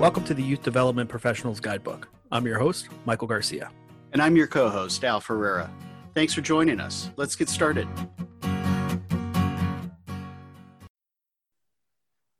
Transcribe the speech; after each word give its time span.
Welcome 0.00 0.24
to 0.24 0.32
the 0.32 0.42
Youth 0.42 0.62
Development 0.62 1.10
Professionals 1.10 1.60
Guidebook. 1.60 2.08
I'm 2.32 2.46
your 2.46 2.58
host, 2.58 2.88
Michael 3.04 3.28
Garcia. 3.28 3.70
And 4.14 4.22
I'm 4.22 4.34
your 4.34 4.46
co 4.46 4.70
host, 4.70 5.04
Al 5.04 5.20
Ferreira. 5.20 5.70
Thanks 6.14 6.32
for 6.32 6.40
joining 6.40 6.80
us. 6.80 7.10
Let's 7.18 7.36
get 7.36 7.50
started. 7.50 7.86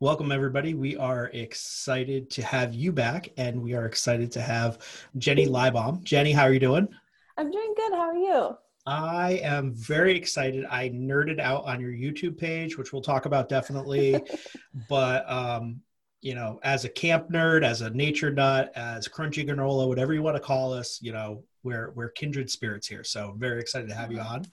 Welcome, 0.01 0.33
everybody. 0.33 0.73
We 0.73 0.97
are 0.97 1.27
excited 1.35 2.31
to 2.31 2.43
have 2.43 2.73
you 2.73 2.93
back, 2.93 3.29
and 3.37 3.61
we 3.63 3.75
are 3.75 3.85
excited 3.85 4.33
to 4.33 4.41
have 4.41 4.79
Jenny 5.19 5.45
Liebaum. 5.45 6.03
Jenny, 6.03 6.33
how 6.33 6.45
are 6.45 6.55
you 6.55 6.61
doing? 6.61 6.89
I'm 7.37 7.51
doing 7.51 7.75
good. 7.77 7.93
How 7.93 8.09
are 8.09 8.17
you? 8.17 8.57
I 8.87 9.33
am 9.43 9.75
very 9.75 10.17
excited. 10.17 10.65
I 10.71 10.89
nerded 10.89 11.39
out 11.41 11.67
on 11.67 11.79
your 11.79 11.93
YouTube 11.93 12.39
page, 12.39 12.79
which 12.79 12.95
we'll 12.95 13.03
talk 13.03 13.27
about 13.27 13.51
definitely. 13.51 14.19
but 14.89 15.31
um, 15.31 15.83
you 16.23 16.35
know, 16.35 16.61
as 16.63 16.85
a 16.85 16.89
camp 16.89 17.31
nerd, 17.31 17.65
as 17.65 17.81
a 17.81 17.91
nature 17.91 18.31
nut, 18.31 18.73
as 18.75 19.09
crunchy 19.09 19.47
granola, 19.47 19.89
whatever 19.89 20.13
you 20.13 20.23
want 20.23 20.37
to 20.37 20.43
call 20.43 20.73
us, 20.73 21.01
you 21.01 21.13
know, 21.13 21.43
we're 21.63 21.91
we're 21.93 22.11
kindred 22.11 22.51
spirits 22.51 22.87
here. 22.87 23.05
So 23.05 23.31
I'm 23.31 23.39
very 23.39 23.61
excited 23.61 23.89
to 23.89 23.95
have 23.95 24.13
you 24.13 24.21
on. 24.21 24.47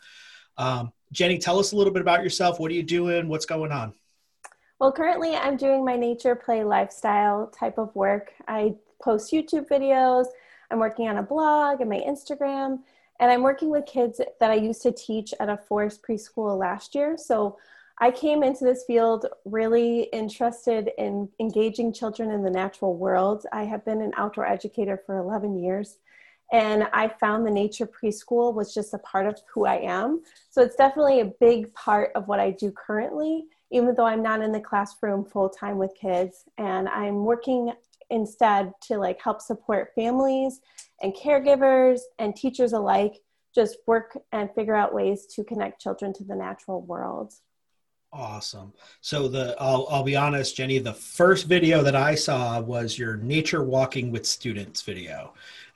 Um, 0.57 0.91
Jenny, 1.11 1.37
tell 1.37 1.59
us 1.59 1.71
a 1.71 1.75
little 1.75 1.93
bit 1.93 2.01
about 2.01 2.23
yourself. 2.23 2.59
What 2.59 2.71
are 2.71 2.73
you 2.73 2.83
doing? 2.83 3.27
What's 3.27 3.45
going 3.45 3.71
on? 3.71 3.93
Well, 4.79 4.91
currently 4.91 5.35
I'm 5.35 5.57
doing 5.57 5.83
my 5.83 5.95
nature 5.95 6.35
play 6.35 6.63
lifestyle 6.63 7.47
type 7.47 7.77
of 7.77 7.95
work. 7.95 8.33
I 8.47 8.75
post 9.01 9.31
YouTube 9.31 9.67
videos. 9.67 10.25
I'm 10.69 10.79
working 10.79 11.07
on 11.07 11.17
a 11.17 11.23
blog 11.23 11.81
and 11.81 11.89
my 11.89 11.99
Instagram, 11.99 12.79
and 13.19 13.31
I'm 13.31 13.41
working 13.41 13.69
with 13.69 13.85
kids 13.85 14.19
that 14.39 14.51
I 14.51 14.55
used 14.55 14.81
to 14.83 14.91
teach 14.91 15.33
at 15.39 15.49
a 15.49 15.57
forest 15.57 16.01
preschool 16.01 16.57
last 16.57 16.93
year. 16.93 17.17
So 17.17 17.57
I 17.99 18.11
came 18.11 18.43
into 18.43 18.63
this 18.63 18.83
field 18.85 19.25
really 19.43 20.03
interested 20.13 20.91
in 20.99 21.29
engaging 21.39 21.91
children 21.91 22.29
in 22.29 22.43
the 22.43 22.49
natural 22.49 22.95
world. 22.95 23.45
I 23.51 23.63
have 23.63 23.83
been 23.85 24.01
an 24.01 24.11
outdoor 24.17 24.45
educator 24.45 25.01
for 25.03 25.17
11 25.17 25.57
years, 25.57 25.97
and 26.51 26.87
I 26.93 27.07
found 27.07 27.45
the 27.45 27.51
nature 27.51 27.87
preschool 27.87 28.53
was 28.53 28.71
just 28.71 28.93
a 28.93 28.99
part 28.99 29.25
of 29.25 29.39
who 29.51 29.65
I 29.65 29.77
am. 29.77 30.21
So 30.51 30.61
it's 30.61 30.75
definitely 30.75 31.21
a 31.21 31.33
big 31.39 31.73
part 31.73 32.11
of 32.13 32.27
what 32.27 32.39
I 32.39 32.51
do 32.51 32.71
currently, 32.71 33.45
even 33.71 33.95
though 33.95 34.05
I'm 34.05 34.21
not 34.21 34.43
in 34.43 34.51
the 34.51 34.59
classroom 34.59 35.25
full 35.25 35.49
time 35.49 35.79
with 35.79 35.97
kids. 35.99 36.43
And 36.59 36.87
I'm 36.87 37.25
working 37.25 37.73
instead 38.11 38.73
to 38.83 38.97
like 38.97 39.19
help 39.19 39.41
support 39.41 39.91
families 39.95 40.61
and 41.01 41.15
caregivers 41.15 42.01
and 42.19 42.35
teachers 42.35 42.73
alike 42.73 43.21
just 43.55 43.77
work 43.87 44.15
and 44.31 44.53
figure 44.53 44.75
out 44.75 44.93
ways 44.93 45.25
to 45.25 45.43
connect 45.43 45.81
children 45.81 46.13
to 46.13 46.23
the 46.23 46.35
natural 46.35 46.81
world. 46.81 47.33
Awesome. 48.17 48.73
So 49.01 49.27
the 49.27 49.55
I'll 49.59 49.87
I'll 49.91 50.03
be 50.03 50.15
honest, 50.15 50.55
Jenny, 50.55 50.79
the 50.79 50.93
first 50.93 51.45
video 51.45 51.83
that 51.83 51.95
I 51.95 52.15
saw 52.15 52.59
was 52.59 52.97
your 52.97 53.17
nature 53.17 53.63
walking 53.63 54.11
with 54.11 54.25
students 54.25 54.81
video. 54.81 55.35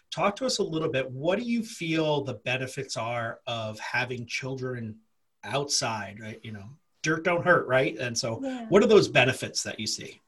Talk 0.10 0.36
to 0.38 0.48
us 0.48 0.58
a 0.58 0.64
little 0.64 0.90
bit. 0.90 1.10
What 1.12 1.38
do 1.38 1.46
you 1.46 1.62
feel 1.62 2.24
the 2.24 2.34
benefits 2.34 2.98
are 2.98 3.42
of 3.46 3.80
having 3.80 4.26
children 4.26 4.96
outside, 5.44 6.20
right? 6.20 6.40
You 6.42 6.54
know, 6.54 6.66
dirt 7.04 7.24
don't 7.24 7.46
hurt, 7.46 7.68
right? 7.68 7.96
And 8.00 8.18
so 8.18 8.40
yeah. 8.42 8.66
what 8.70 8.82
are 8.82 8.88
those 8.88 9.08
benefits 9.08 9.62
that 9.62 9.80
you 9.80 9.86
see? 9.86 10.20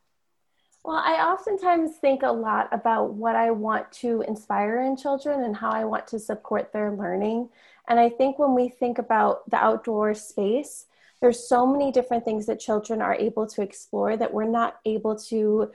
Well, 0.85 0.97
I 0.97 1.31
oftentimes 1.31 1.97
think 1.99 2.21
a 2.21 2.31
lot 2.31 2.69
about 2.71 3.13
what 3.13 3.35
I 3.35 3.49
want 3.49 3.91
to 3.93 4.21
inspire 4.27 4.81
in 4.81 4.97
children 4.97 5.45
and 5.45 5.55
how 5.55 5.71
I 5.71 5.83
want 5.85 6.05
to 6.07 6.19
support 6.19 6.71
their 6.71 6.91
learning. 6.91 7.49
And 7.87 7.99
I 7.99 8.09
think 8.09 8.37
when 8.37 8.53
we 8.53 8.69
think 8.69 8.99
about 8.99 9.49
the 9.49 9.57
outdoor 9.57 10.13
space, 10.13 10.85
there's 11.23 11.47
so 11.47 11.65
many 11.65 11.89
different 11.89 12.25
things 12.25 12.45
that 12.47 12.59
children 12.59 13.01
are 13.01 13.15
able 13.15 13.47
to 13.47 13.61
explore 13.61 14.17
that 14.17 14.33
we're 14.33 14.43
not 14.43 14.79
able 14.85 15.15
to 15.17 15.71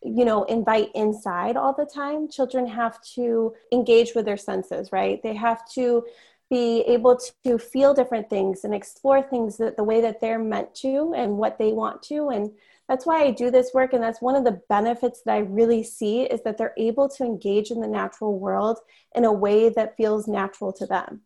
you 0.00 0.24
know 0.24 0.44
invite 0.44 0.90
inside 0.94 1.56
all 1.56 1.72
the 1.72 1.84
time. 1.84 2.28
Children 2.28 2.68
have 2.68 3.02
to 3.16 3.52
engage 3.72 4.14
with 4.14 4.26
their 4.26 4.36
senses 4.36 4.92
right? 4.92 5.20
They 5.20 5.34
have 5.34 5.68
to 5.72 6.04
be 6.48 6.82
able 6.82 7.18
to 7.44 7.58
feel 7.58 7.94
different 7.94 8.30
things 8.30 8.62
and 8.62 8.72
explore 8.72 9.22
things 9.22 9.56
that 9.56 9.76
the 9.76 9.82
way 9.82 10.00
that 10.02 10.20
they're 10.20 10.38
meant 10.38 10.72
to 10.76 11.12
and 11.16 11.36
what 11.36 11.58
they 11.58 11.72
want 11.72 12.00
to. 12.04 12.28
And 12.28 12.52
that's 12.88 13.04
why 13.04 13.24
i 13.24 13.32
do 13.32 13.50
this 13.50 13.72
work. 13.74 13.94
And 13.94 14.02
that's 14.02 14.22
one 14.22 14.36
of 14.36 14.44
the 14.44 14.60
benefits 14.68 15.22
that 15.22 15.34
i 15.34 15.38
really 15.38 15.82
see 15.82 16.22
is 16.22 16.42
that 16.42 16.58
they're 16.58 16.74
able 16.76 17.08
to 17.08 17.24
engage 17.24 17.72
in 17.72 17.80
the 17.80 17.88
natural 17.88 18.38
world 18.38 18.78
in 19.16 19.24
a 19.24 19.32
way 19.32 19.68
that 19.70 19.96
feels 19.96 20.28
natural 20.28 20.72
to 20.74 20.86
them 20.86 21.22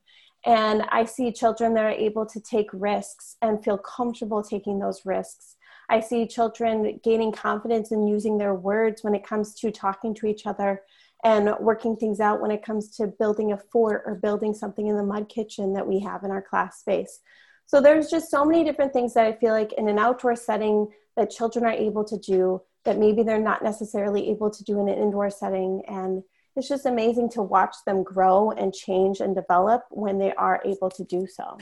and 0.46 0.84
I 0.90 1.04
see 1.04 1.32
children 1.32 1.74
that 1.74 1.84
are 1.84 1.90
able 1.90 2.24
to 2.24 2.40
take 2.40 2.68
risks 2.72 3.36
and 3.42 3.62
feel 3.62 3.78
comfortable 3.78 4.44
taking 4.44 4.78
those 4.78 5.04
risks. 5.04 5.56
I 5.88 5.98
see 5.98 6.26
children 6.26 7.00
gaining 7.02 7.32
confidence 7.32 7.90
in 7.90 8.06
using 8.06 8.38
their 8.38 8.54
words 8.54 9.02
when 9.02 9.14
it 9.14 9.26
comes 9.26 9.54
to 9.56 9.72
talking 9.72 10.14
to 10.14 10.26
each 10.26 10.46
other 10.46 10.82
and 11.24 11.52
working 11.60 11.96
things 11.96 12.20
out 12.20 12.40
when 12.40 12.52
it 12.52 12.64
comes 12.64 12.96
to 12.96 13.08
building 13.08 13.52
a 13.52 13.56
fort 13.56 14.04
or 14.06 14.14
building 14.14 14.54
something 14.54 14.86
in 14.86 14.96
the 14.96 15.02
mud 15.02 15.28
kitchen 15.28 15.72
that 15.72 15.86
we 15.86 15.98
have 15.98 16.22
in 16.22 16.30
our 16.30 16.42
class 16.42 16.78
space. 16.78 17.18
So 17.66 17.80
there's 17.80 18.08
just 18.08 18.30
so 18.30 18.44
many 18.44 18.62
different 18.62 18.92
things 18.92 19.14
that 19.14 19.26
I 19.26 19.32
feel 19.32 19.52
like 19.52 19.72
in 19.72 19.88
an 19.88 19.98
outdoor 19.98 20.36
setting 20.36 20.86
that 21.16 21.30
children 21.30 21.64
are 21.64 21.72
able 21.72 22.04
to 22.04 22.16
do 22.18 22.62
that 22.84 22.98
maybe 22.98 23.24
they're 23.24 23.40
not 23.40 23.64
necessarily 23.64 24.30
able 24.30 24.50
to 24.50 24.62
do 24.62 24.80
in 24.80 24.88
an 24.88 24.96
indoor 24.96 25.28
setting 25.28 25.82
and 25.88 26.22
it's 26.56 26.68
just 26.68 26.86
amazing 26.86 27.30
to 27.30 27.42
watch 27.42 27.76
them 27.84 28.02
grow 28.02 28.50
and 28.52 28.72
change 28.72 29.20
and 29.20 29.34
develop 29.34 29.84
when 29.90 30.18
they 30.18 30.32
are 30.34 30.62
able 30.64 30.90
to 30.90 31.04
do 31.04 31.26
so. 31.26 31.58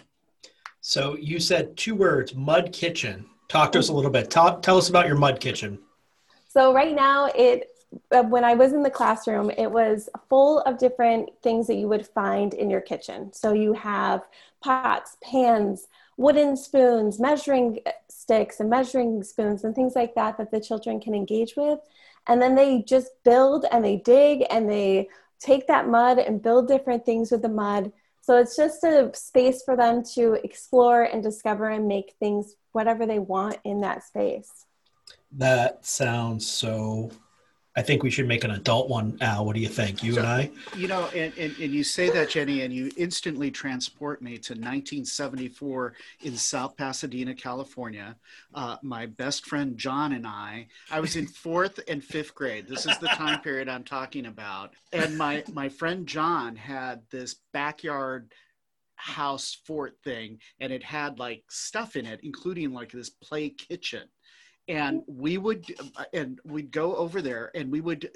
So 0.80 1.16
you 1.16 1.40
said 1.40 1.76
two 1.76 1.94
words, 1.94 2.34
mud 2.34 2.72
kitchen. 2.72 3.26
Talk 3.48 3.72
to 3.72 3.78
us 3.78 3.88
a 3.88 3.92
little 3.92 4.10
bit. 4.10 4.30
Talk, 4.30 4.62
tell 4.62 4.78
us 4.78 4.88
about 4.88 5.06
your 5.06 5.16
mud 5.16 5.40
kitchen. 5.40 5.78
So 6.48 6.72
right 6.72 6.94
now 6.94 7.26
it 7.34 7.70
uh, 8.10 8.22
when 8.22 8.44
I 8.44 8.54
was 8.54 8.72
in 8.72 8.82
the 8.82 8.90
classroom, 8.90 9.50
it 9.50 9.70
was 9.70 10.08
full 10.28 10.60
of 10.60 10.78
different 10.78 11.30
things 11.42 11.66
that 11.68 11.76
you 11.76 11.88
would 11.88 12.06
find 12.06 12.52
in 12.54 12.70
your 12.70 12.80
kitchen. 12.80 13.32
So 13.32 13.52
you 13.52 13.72
have 13.72 14.22
pots, 14.60 15.16
pans, 15.22 15.86
wooden 16.16 16.56
spoons, 16.56 17.18
measuring 17.20 17.80
sticks 18.08 18.60
and 18.60 18.70
measuring 18.70 19.22
spoons 19.22 19.64
and 19.64 19.74
things 19.74 19.94
like 19.94 20.14
that 20.14 20.38
that 20.38 20.50
the 20.50 20.60
children 20.60 21.00
can 21.00 21.14
engage 21.14 21.54
with 21.56 21.80
and 22.26 22.40
then 22.40 22.54
they 22.54 22.82
just 22.82 23.10
build 23.24 23.66
and 23.70 23.84
they 23.84 23.96
dig 23.96 24.44
and 24.50 24.68
they 24.68 25.08
take 25.40 25.66
that 25.66 25.88
mud 25.88 26.18
and 26.18 26.42
build 26.42 26.68
different 26.68 27.04
things 27.04 27.30
with 27.30 27.42
the 27.42 27.48
mud. 27.48 27.92
So 28.22 28.38
it's 28.38 28.56
just 28.56 28.82
a 28.84 29.10
space 29.14 29.62
for 29.62 29.76
them 29.76 30.02
to 30.14 30.38
explore 30.44 31.02
and 31.02 31.22
discover 31.22 31.68
and 31.68 31.86
make 31.86 32.14
things 32.18 32.54
whatever 32.72 33.04
they 33.04 33.18
want 33.18 33.58
in 33.64 33.82
that 33.82 34.02
space. 34.02 34.64
That 35.32 35.84
sounds 35.84 36.46
so 36.46 37.10
I 37.76 37.82
think 37.82 38.04
we 38.04 38.10
should 38.10 38.28
make 38.28 38.44
an 38.44 38.52
adult 38.52 38.88
one, 38.88 39.18
Al. 39.20 39.44
What 39.44 39.56
do 39.56 39.60
you 39.60 39.68
think? 39.68 40.02
You 40.02 40.12
so, 40.12 40.20
and 40.20 40.28
I? 40.28 40.50
You 40.76 40.86
know, 40.86 41.06
and, 41.06 41.32
and, 41.36 41.56
and 41.58 41.72
you 41.72 41.82
say 41.82 42.08
that, 42.10 42.30
Jenny, 42.30 42.62
and 42.62 42.72
you 42.72 42.90
instantly 42.96 43.50
transport 43.50 44.22
me 44.22 44.38
to 44.38 44.52
1974 44.52 45.94
in 46.22 46.36
South 46.36 46.76
Pasadena, 46.76 47.34
California. 47.34 48.14
Uh, 48.54 48.76
my 48.82 49.06
best 49.06 49.46
friend 49.46 49.76
John 49.76 50.12
and 50.12 50.24
I, 50.24 50.68
I 50.88 51.00
was 51.00 51.16
in 51.16 51.26
fourth 51.26 51.80
and 51.88 52.02
fifth 52.02 52.34
grade. 52.36 52.68
This 52.68 52.86
is 52.86 52.96
the 52.98 53.08
time 53.08 53.40
period 53.40 53.68
I'm 53.68 53.84
talking 53.84 54.26
about. 54.26 54.74
And 54.92 55.18
my, 55.18 55.42
my 55.52 55.68
friend 55.68 56.06
John 56.06 56.54
had 56.54 57.02
this 57.10 57.36
backyard 57.52 58.32
house 58.94 59.58
fort 59.66 59.96
thing, 60.04 60.38
and 60.60 60.72
it 60.72 60.84
had 60.84 61.18
like 61.18 61.42
stuff 61.48 61.96
in 61.96 62.06
it, 62.06 62.20
including 62.22 62.72
like 62.72 62.92
this 62.92 63.10
play 63.10 63.48
kitchen 63.48 64.08
and 64.68 65.02
we 65.06 65.38
would 65.38 65.64
and 66.12 66.40
we'd 66.44 66.70
go 66.70 66.96
over 66.96 67.20
there 67.20 67.50
and 67.54 67.70
we 67.70 67.80
would 67.80 68.10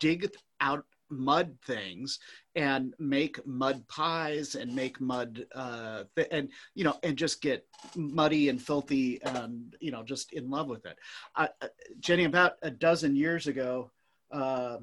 dig 0.00 0.30
out 0.60 0.84
mud 1.10 1.54
things 1.66 2.18
and 2.56 2.94
make 2.98 3.44
mud 3.46 3.86
pies 3.88 4.54
and 4.54 4.74
make 4.74 5.00
mud 5.00 5.44
uh, 5.54 6.04
and 6.30 6.48
you 6.74 6.84
know 6.84 6.98
and 7.02 7.16
just 7.16 7.42
get 7.42 7.66
muddy 7.96 8.48
and 8.48 8.62
filthy 8.62 9.20
and 9.22 9.76
you 9.80 9.90
know 9.90 10.02
just 10.02 10.32
in 10.32 10.50
love 10.50 10.68
with 10.68 10.86
it. 10.86 10.96
Uh, 11.36 11.48
jenny 12.00 12.24
about 12.24 12.54
a 12.62 12.70
dozen 12.70 13.14
years 13.14 13.46
ago 13.46 13.90
uh, 14.32 14.78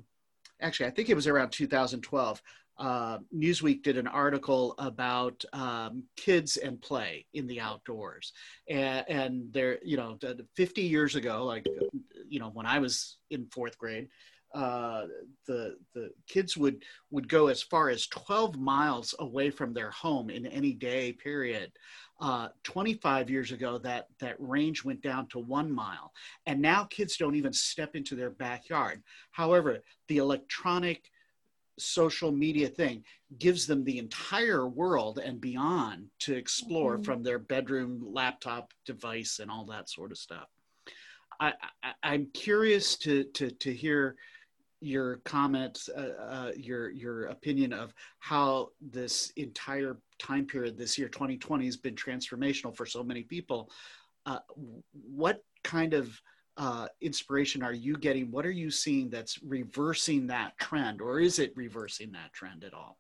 actually 0.62 0.85
i 0.85 0.91
think 0.91 1.09
it 1.09 1.15
was 1.15 1.27
around 1.27 1.50
2012 1.51 2.41
uh, 2.79 3.19
Newsweek 3.35 3.83
did 3.83 3.97
an 3.97 4.07
article 4.07 4.73
about 4.79 5.43
um, 5.51 6.03
kids 6.15 6.57
and 6.57 6.81
play 6.81 7.25
in 7.33 7.45
the 7.45 7.59
outdoors, 7.59 8.31
and, 8.69 9.05
and 9.09 9.53
there, 9.53 9.79
you 9.83 9.97
know, 9.97 10.17
50 10.55 10.81
years 10.81 11.15
ago, 11.15 11.45
like 11.45 11.65
you 12.29 12.39
know, 12.39 12.49
when 12.53 12.65
I 12.65 12.79
was 12.79 13.17
in 13.31 13.47
fourth 13.47 13.77
grade, 13.77 14.07
uh, 14.55 15.03
the 15.45 15.77
the 15.93 16.09
kids 16.27 16.55
would 16.57 16.83
would 17.11 17.27
go 17.27 17.47
as 17.47 17.61
far 17.61 17.89
as 17.89 18.07
12 18.07 18.57
miles 18.57 19.13
away 19.19 19.51
from 19.51 19.73
their 19.73 19.91
home 19.91 20.29
in 20.29 20.45
any 20.47 20.73
day 20.73 21.13
period. 21.13 21.71
Uh, 22.21 22.49
25 22.63 23.29
years 23.29 23.51
ago, 23.51 23.77
that 23.77 24.07
that 24.19 24.35
range 24.39 24.83
went 24.83 25.01
down 25.01 25.27
to 25.27 25.39
one 25.39 25.71
mile, 25.71 26.11
and 26.45 26.61
now 26.61 26.85
kids 26.85 27.17
don't 27.17 27.35
even 27.35 27.53
step 27.53 27.95
into 27.95 28.15
their 28.15 28.31
backyard. 28.31 29.01
However, 29.31 29.79
the 30.07 30.17
electronic 30.17 31.09
social 31.79 32.31
media 32.31 32.67
thing 32.67 33.03
gives 33.37 33.65
them 33.65 33.83
the 33.83 33.97
entire 33.99 34.67
world 34.67 35.19
and 35.19 35.39
beyond 35.39 36.07
to 36.19 36.35
explore 36.35 36.95
mm-hmm. 36.95 37.03
from 37.03 37.23
their 37.23 37.39
bedroom 37.39 38.01
laptop 38.05 38.73
device 38.85 39.39
and 39.39 39.49
all 39.49 39.65
that 39.65 39.89
sort 39.89 40.11
of 40.11 40.17
stuff. 40.17 40.47
I, 41.39 41.53
am 42.03 42.27
curious 42.33 42.97
to, 42.97 43.23
to, 43.23 43.49
to 43.49 43.73
hear 43.73 44.17
your 44.81 45.17
comments, 45.17 45.89
uh, 45.89 46.13
uh, 46.19 46.51
your 46.55 46.89
your 46.89 47.25
opinion 47.25 47.73
of 47.73 47.93
how 48.19 48.69
this 48.81 49.31
entire 49.35 49.97
time 50.19 50.45
period 50.45 50.77
this 50.77 50.97
year, 50.97 51.09
2020, 51.09 51.65
has 51.65 51.77
been 51.77 51.95
transformational 51.95 52.75
for 52.75 52.85
so 52.85 53.03
many 53.03 53.23
people. 53.23 53.69
Uh, 54.25 54.39
what 54.93 55.43
kind 55.63 55.93
of 55.93 56.09
uh, 56.57 56.88
inspiration 57.01 57.63
are 57.63 57.74
you 57.74 57.98
getting? 57.98 58.31
What 58.31 58.46
are 58.46 58.51
you 58.51 58.72
seeing 58.72 59.10
that's 59.10 59.42
reversing 59.44 60.28
that 60.28 60.57
trend, 60.57 61.01
or 61.01 61.19
is 61.19 61.40
it 61.40 61.54
reversing 61.56 62.12
that 62.13 62.34
trend 62.34 62.63
at 62.63 62.74
all? 62.74 62.98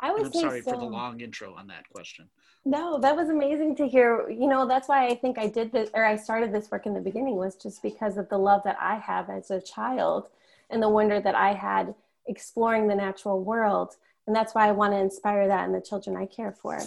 I 0.00 0.12
would 0.12 0.26
I'm 0.26 0.32
sorry 0.32 0.62
so. 0.62 0.72
for 0.72 0.78
the 0.78 0.84
long 0.84 1.20
intro 1.20 1.54
on 1.54 1.66
that 1.68 1.88
question. 1.88 2.28
No, 2.64 2.98
that 2.98 3.14
was 3.14 3.28
amazing 3.28 3.76
to 3.76 3.86
hear. 3.86 4.28
You 4.28 4.48
know, 4.48 4.66
that's 4.66 4.88
why 4.88 5.06
I 5.06 5.14
think 5.14 5.38
I 5.38 5.46
did 5.46 5.70
this, 5.70 5.90
or 5.94 6.04
I 6.04 6.16
started 6.16 6.52
this 6.52 6.70
work 6.70 6.86
in 6.86 6.94
the 6.94 7.00
beginning, 7.00 7.36
was 7.36 7.56
just 7.56 7.82
because 7.82 8.16
of 8.16 8.28
the 8.28 8.38
love 8.38 8.62
that 8.64 8.76
I 8.80 8.96
have 8.96 9.30
as 9.30 9.50
a 9.50 9.60
child 9.60 10.28
and 10.70 10.82
the 10.82 10.88
wonder 10.88 11.20
that 11.20 11.34
I 11.34 11.52
had 11.52 11.94
exploring 12.26 12.88
the 12.88 12.94
natural 12.94 13.42
world. 13.42 13.96
And 14.26 14.34
that's 14.34 14.54
why 14.54 14.68
I 14.68 14.72
want 14.72 14.94
to 14.94 14.98
inspire 14.98 15.46
that 15.46 15.66
in 15.66 15.72
the 15.72 15.80
children 15.80 16.16
I 16.16 16.24
care 16.26 16.52
for. 16.52 16.80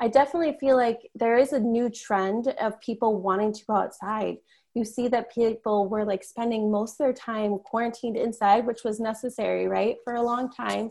I 0.00 0.08
definitely 0.08 0.56
feel 0.58 0.76
like 0.76 1.10
there 1.14 1.36
is 1.36 1.52
a 1.52 1.60
new 1.60 1.88
trend 1.88 2.48
of 2.60 2.80
people 2.80 3.20
wanting 3.20 3.52
to 3.52 3.64
go 3.66 3.74
outside. 3.74 4.38
You 4.74 4.84
see 4.84 5.08
that 5.08 5.34
people 5.34 5.88
were 5.88 6.04
like 6.04 6.22
spending 6.22 6.70
most 6.70 6.92
of 6.92 6.98
their 6.98 7.12
time 7.12 7.58
quarantined 7.58 8.16
inside, 8.16 8.66
which 8.66 8.84
was 8.84 9.00
necessary, 9.00 9.66
right, 9.66 9.96
for 10.04 10.14
a 10.14 10.22
long 10.22 10.50
time. 10.50 10.90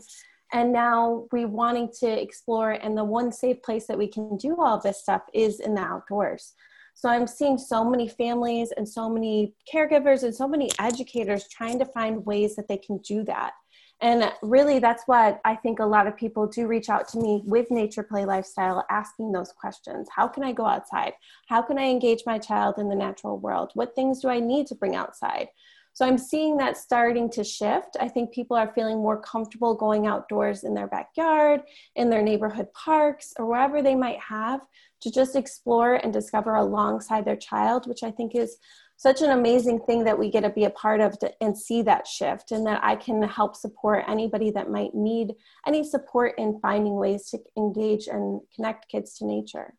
And 0.52 0.72
now 0.72 1.26
we 1.32 1.44
wanting 1.44 1.90
to 2.00 2.08
explore, 2.08 2.72
and 2.72 2.96
the 2.96 3.04
one 3.04 3.30
safe 3.30 3.62
place 3.62 3.86
that 3.86 3.96
we 3.96 4.08
can 4.08 4.36
do 4.36 4.60
all 4.60 4.80
this 4.80 5.00
stuff 5.00 5.22
is 5.32 5.60
in 5.60 5.74
the 5.74 5.80
outdoors. 5.80 6.54
So 6.94 7.08
I'm 7.08 7.26
seeing 7.26 7.56
so 7.56 7.88
many 7.88 8.08
families 8.08 8.72
and 8.76 8.86
so 8.86 9.08
many 9.08 9.54
caregivers 9.72 10.24
and 10.24 10.34
so 10.34 10.46
many 10.46 10.70
educators 10.78 11.48
trying 11.48 11.78
to 11.78 11.86
find 11.86 12.26
ways 12.26 12.56
that 12.56 12.68
they 12.68 12.76
can 12.76 12.98
do 12.98 13.24
that. 13.24 13.52
And 14.02 14.32
really, 14.40 14.78
that's 14.78 15.04
what 15.06 15.40
I 15.44 15.54
think 15.54 15.78
a 15.78 15.84
lot 15.84 16.06
of 16.06 16.16
people 16.16 16.46
do 16.46 16.66
reach 16.66 16.88
out 16.88 17.06
to 17.08 17.18
me 17.18 17.42
with 17.44 17.70
Nature 17.70 18.02
Play 18.02 18.24
Lifestyle 18.24 18.84
asking 18.88 19.32
those 19.32 19.52
questions. 19.52 20.08
How 20.14 20.26
can 20.26 20.42
I 20.42 20.52
go 20.52 20.64
outside? 20.64 21.12
How 21.48 21.60
can 21.60 21.78
I 21.78 21.84
engage 21.84 22.22
my 22.24 22.38
child 22.38 22.78
in 22.78 22.88
the 22.88 22.94
natural 22.94 23.38
world? 23.38 23.72
What 23.74 23.94
things 23.94 24.20
do 24.20 24.28
I 24.28 24.40
need 24.40 24.66
to 24.68 24.74
bring 24.74 24.96
outside? 24.96 25.48
So 25.92 26.06
I'm 26.06 26.18
seeing 26.18 26.56
that 26.56 26.76
starting 26.76 27.28
to 27.30 27.44
shift. 27.44 27.96
I 28.00 28.08
think 28.08 28.32
people 28.32 28.56
are 28.56 28.72
feeling 28.74 28.98
more 28.98 29.20
comfortable 29.20 29.74
going 29.74 30.06
outdoors 30.06 30.64
in 30.64 30.72
their 30.72 30.86
backyard, 30.86 31.62
in 31.96 32.08
their 32.08 32.22
neighborhood 32.22 32.72
parks, 32.72 33.34
or 33.38 33.46
wherever 33.46 33.82
they 33.82 33.96
might 33.96 34.20
have 34.20 34.60
to 35.02 35.10
just 35.10 35.34
explore 35.34 35.96
and 35.96 36.12
discover 36.12 36.54
alongside 36.54 37.24
their 37.24 37.36
child, 37.36 37.86
which 37.86 38.02
I 38.02 38.10
think 38.10 38.34
is 38.34 38.56
such 39.00 39.22
an 39.22 39.30
amazing 39.30 39.80
thing 39.86 40.04
that 40.04 40.18
we 40.18 40.30
get 40.30 40.42
to 40.42 40.50
be 40.50 40.64
a 40.64 40.70
part 40.70 41.00
of 41.00 41.18
to, 41.18 41.32
and 41.40 41.56
see 41.56 41.80
that 41.80 42.06
shift 42.06 42.52
and 42.52 42.66
that 42.66 42.84
I 42.84 42.96
can 42.96 43.22
help 43.22 43.56
support 43.56 44.04
anybody 44.06 44.50
that 44.50 44.70
might 44.70 44.94
need 44.94 45.32
any 45.66 45.82
support 45.84 46.34
in 46.36 46.60
finding 46.60 46.96
ways 46.96 47.30
to 47.30 47.38
engage 47.56 48.08
and 48.08 48.42
connect 48.54 48.90
kids 48.90 49.14
to 49.14 49.24
nature 49.24 49.72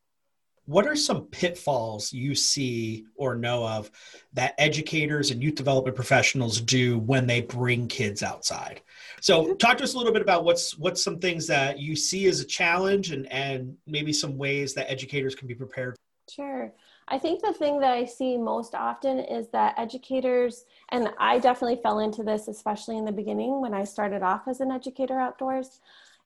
what 0.65 0.87
are 0.87 0.95
some 0.95 1.25
pitfalls 1.25 2.13
you 2.13 2.33
see 2.33 3.05
or 3.15 3.35
know 3.35 3.67
of 3.67 3.91
that 4.33 4.55
educators 4.57 5.29
and 5.29 5.43
youth 5.43 5.55
development 5.55 5.95
professionals 5.95 6.61
do 6.61 6.97
when 6.99 7.27
they 7.27 7.41
bring 7.41 7.87
kids 7.87 8.23
outside 8.23 8.81
so 9.19 9.43
mm-hmm. 9.43 9.57
talk 9.57 9.77
to 9.77 9.83
us 9.83 9.93
a 9.93 9.97
little 9.97 10.13
bit 10.13 10.21
about 10.21 10.45
what's 10.45 10.77
what's 10.77 11.03
some 11.03 11.19
things 11.19 11.45
that 11.47 11.79
you 11.79 11.95
see 11.95 12.27
as 12.27 12.39
a 12.39 12.45
challenge 12.45 13.11
and 13.11 13.31
and 13.31 13.75
maybe 13.85 14.13
some 14.13 14.37
ways 14.37 14.73
that 14.73 14.89
educators 14.89 15.35
can 15.35 15.47
be 15.47 15.55
prepared 15.55 15.95
sure 16.33 16.71
i 17.07 17.17
think 17.17 17.41
the 17.41 17.53
thing 17.53 17.79
that 17.79 17.91
i 17.91 18.05
see 18.05 18.37
most 18.37 18.73
often 18.75 19.19
is 19.19 19.47
that 19.49 19.77
educators 19.77 20.65
and 20.89 21.09
i 21.19 21.37
definitely 21.39 21.79
fell 21.81 21.99
into 21.99 22.23
this 22.23 22.47
especially 22.47 22.97
in 22.97 23.05
the 23.05 23.11
beginning 23.11 23.59
when 23.59 23.73
i 23.73 23.83
started 23.83 24.23
off 24.23 24.47
as 24.47 24.61
an 24.61 24.71
educator 24.71 25.19
outdoors 25.19 25.81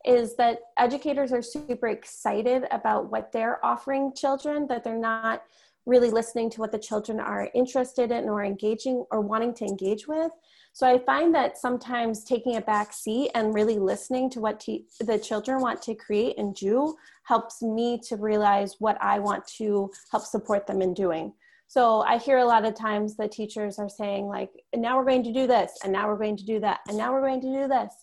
is 0.05 0.35
that 0.35 0.59
educators 0.77 1.33
are 1.33 1.41
super 1.41 1.87
excited 1.87 2.65
about 2.71 3.11
what 3.11 3.31
they're 3.31 3.63
offering 3.65 4.13
children, 4.15 4.67
that 4.67 4.83
they're 4.83 4.97
not 4.97 5.43
really 5.85 6.11
listening 6.11 6.49
to 6.51 6.59
what 6.59 6.71
the 6.71 6.79
children 6.79 7.19
are 7.19 7.49
interested 7.55 8.11
in 8.11 8.25
or 8.25 8.43
engaging 8.43 9.03
or 9.11 9.21
wanting 9.21 9.53
to 9.55 9.65
engage 9.65 10.07
with. 10.07 10.31
So 10.75 10.85
I 10.85 10.99
find 10.99 11.33
that 11.33 11.57
sometimes 11.57 12.25
taking 12.25 12.57
a 12.57 12.61
back 12.61 12.91
seat 12.91 13.31
and 13.33 13.53
really 13.53 13.79
listening 13.79 14.29
to 14.31 14.41
what 14.41 14.59
te- 14.59 14.83
the 14.99 15.17
children 15.17 15.61
want 15.61 15.81
to 15.83 15.95
create 15.95 16.37
and 16.37 16.53
do 16.53 16.97
helps 17.23 17.61
me 17.61 17.97
to 18.09 18.17
realize 18.17 18.75
what 18.79 18.97
I 19.01 19.19
want 19.19 19.47
to 19.59 19.89
help 20.11 20.25
support 20.25 20.67
them 20.67 20.81
in 20.81 20.93
doing. 20.93 21.31
So 21.67 22.01
I 22.01 22.17
hear 22.17 22.39
a 22.39 22.45
lot 22.45 22.65
of 22.65 22.75
times 22.75 23.15
the 23.15 23.29
teachers 23.29 23.79
are 23.79 23.87
saying 23.87 24.25
like, 24.25 24.49
now 24.75 24.97
we're 24.97 25.05
going 25.05 25.23
to 25.23 25.31
do 25.31 25.47
this, 25.47 25.71
and 25.81 25.93
now 25.93 26.09
we're 26.09 26.17
going 26.17 26.35
to 26.35 26.45
do 26.45 26.59
that, 26.59 26.81
and 26.89 26.97
now 26.97 27.13
we're 27.13 27.25
going 27.25 27.39
to 27.39 27.53
do 27.53 27.69
this. 27.69 27.93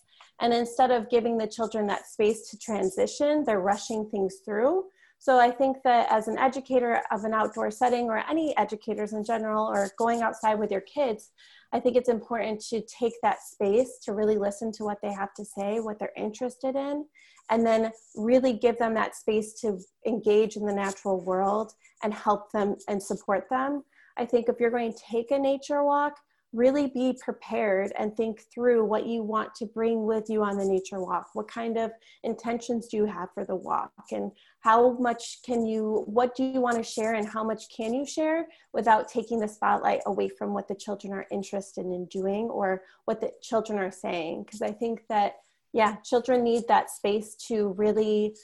And 0.41 0.51
instead 0.51 0.89
of 0.89 1.11
giving 1.11 1.37
the 1.37 1.45
children 1.45 1.85
that 1.87 2.07
space 2.07 2.49
to 2.49 2.57
transition, 2.57 3.43
they're 3.45 3.59
rushing 3.59 4.09
things 4.09 4.37
through. 4.43 4.85
So 5.19 5.39
I 5.39 5.51
think 5.51 5.77
that 5.83 6.11
as 6.11 6.27
an 6.27 6.37
educator 6.37 7.01
of 7.09 7.23
an 7.23 7.33
outdoor 7.33 7.71
setting 7.71 8.09
or 8.09 8.17
any 8.29 8.57
educators 8.57 9.13
in 9.13 9.23
general 9.23 9.67
or 9.67 9.91
going 9.97 10.21
outside 10.21 10.55
with 10.55 10.69
your 10.69 10.81
kids, 10.81 11.31
I 11.73 11.79
think 11.79 11.97
it's 11.97 12.09
important 12.09 12.61
to 12.69 12.81
take 12.81 13.13
that 13.23 13.41
space 13.41 13.97
to 14.03 14.13
really 14.13 14.37
listen 14.37 14.71
to 14.73 14.83
what 14.83 14.99
they 15.01 15.11
have 15.11 15.33
to 15.33 15.43
say, 15.43 15.79
what 15.79 15.97
they're 15.97 16.13
interested 16.15 16.75
in, 16.75 17.05
and 17.49 17.65
then 17.65 17.91
really 18.15 18.53
give 18.53 18.77
them 18.77 18.93
that 18.93 19.15
space 19.15 19.53
to 19.61 19.79
engage 20.05 20.55
in 20.55 20.65
the 20.65 20.73
natural 20.73 21.25
world 21.25 21.73
and 22.03 22.13
help 22.13 22.51
them 22.51 22.75
and 22.87 23.01
support 23.01 23.45
them. 23.49 23.83
I 24.17 24.25
think 24.25 24.47
if 24.47 24.59
you're 24.59 24.69
going 24.69 24.93
to 24.93 24.99
take 25.11 25.31
a 25.31 25.39
nature 25.39 25.83
walk, 25.83 26.13
really 26.53 26.87
be 26.87 27.17
prepared 27.19 27.91
and 27.97 28.15
think 28.15 28.41
through 28.53 28.85
what 28.85 29.07
you 29.07 29.23
want 29.23 29.53
to 29.55 29.65
bring 29.65 30.05
with 30.05 30.29
you 30.29 30.43
on 30.43 30.55
the 30.55 30.63
nature 30.63 31.01
walk. 31.01 31.29
What 31.33 31.47
kind 31.47 31.77
of 31.77 31.91
intentions 32.23 32.87
do 32.87 32.97
you 32.97 33.05
have 33.05 33.29
for 33.33 33.43
the 33.43 33.55
walk? 33.55 33.91
And 34.11 34.31
how 34.59 34.93
much 34.99 35.39
can 35.43 35.65
you, 35.65 36.03
what 36.05 36.35
do 36.35 36.43
you 36.43 36.61
want 36.61 36.77
to 36.77 36.83
share 36.83 37.15
and 37.15 37.27
how 37.27 37.43
much 37.43 37.75
can 37.75 37.93
you 37.93 38.05
share 38.05 38.47
without 38.71 39.09
taking 39.09 39.39
the 39.39 39.47
spotlight 39.47 40.01
away 40.05 40.29
from 40.29 40.53
what 40.53 40.67
the 40.67 40.75
children 40.75 41.11
are 41.11 41.25
interested 41.31 41.85
in 41.85 42.05
doing 42.05 42.45
or 42.45 42.83
what 43.05 43.19
the 43.19 43.31
children 43.41 43.79
are 43.79 43.91
saying? 43.91 44.43
Because 44.43 44.61
I 44.61 44.71
think 44.71 45.01
that, 45.09 45.37
yeah, 45.73 45.95
children 46.03 46.43
need 46.43 46.67
that 46.67 46.91
space 46.91 47.33
to 47.47 47.69
really 47.69 48.35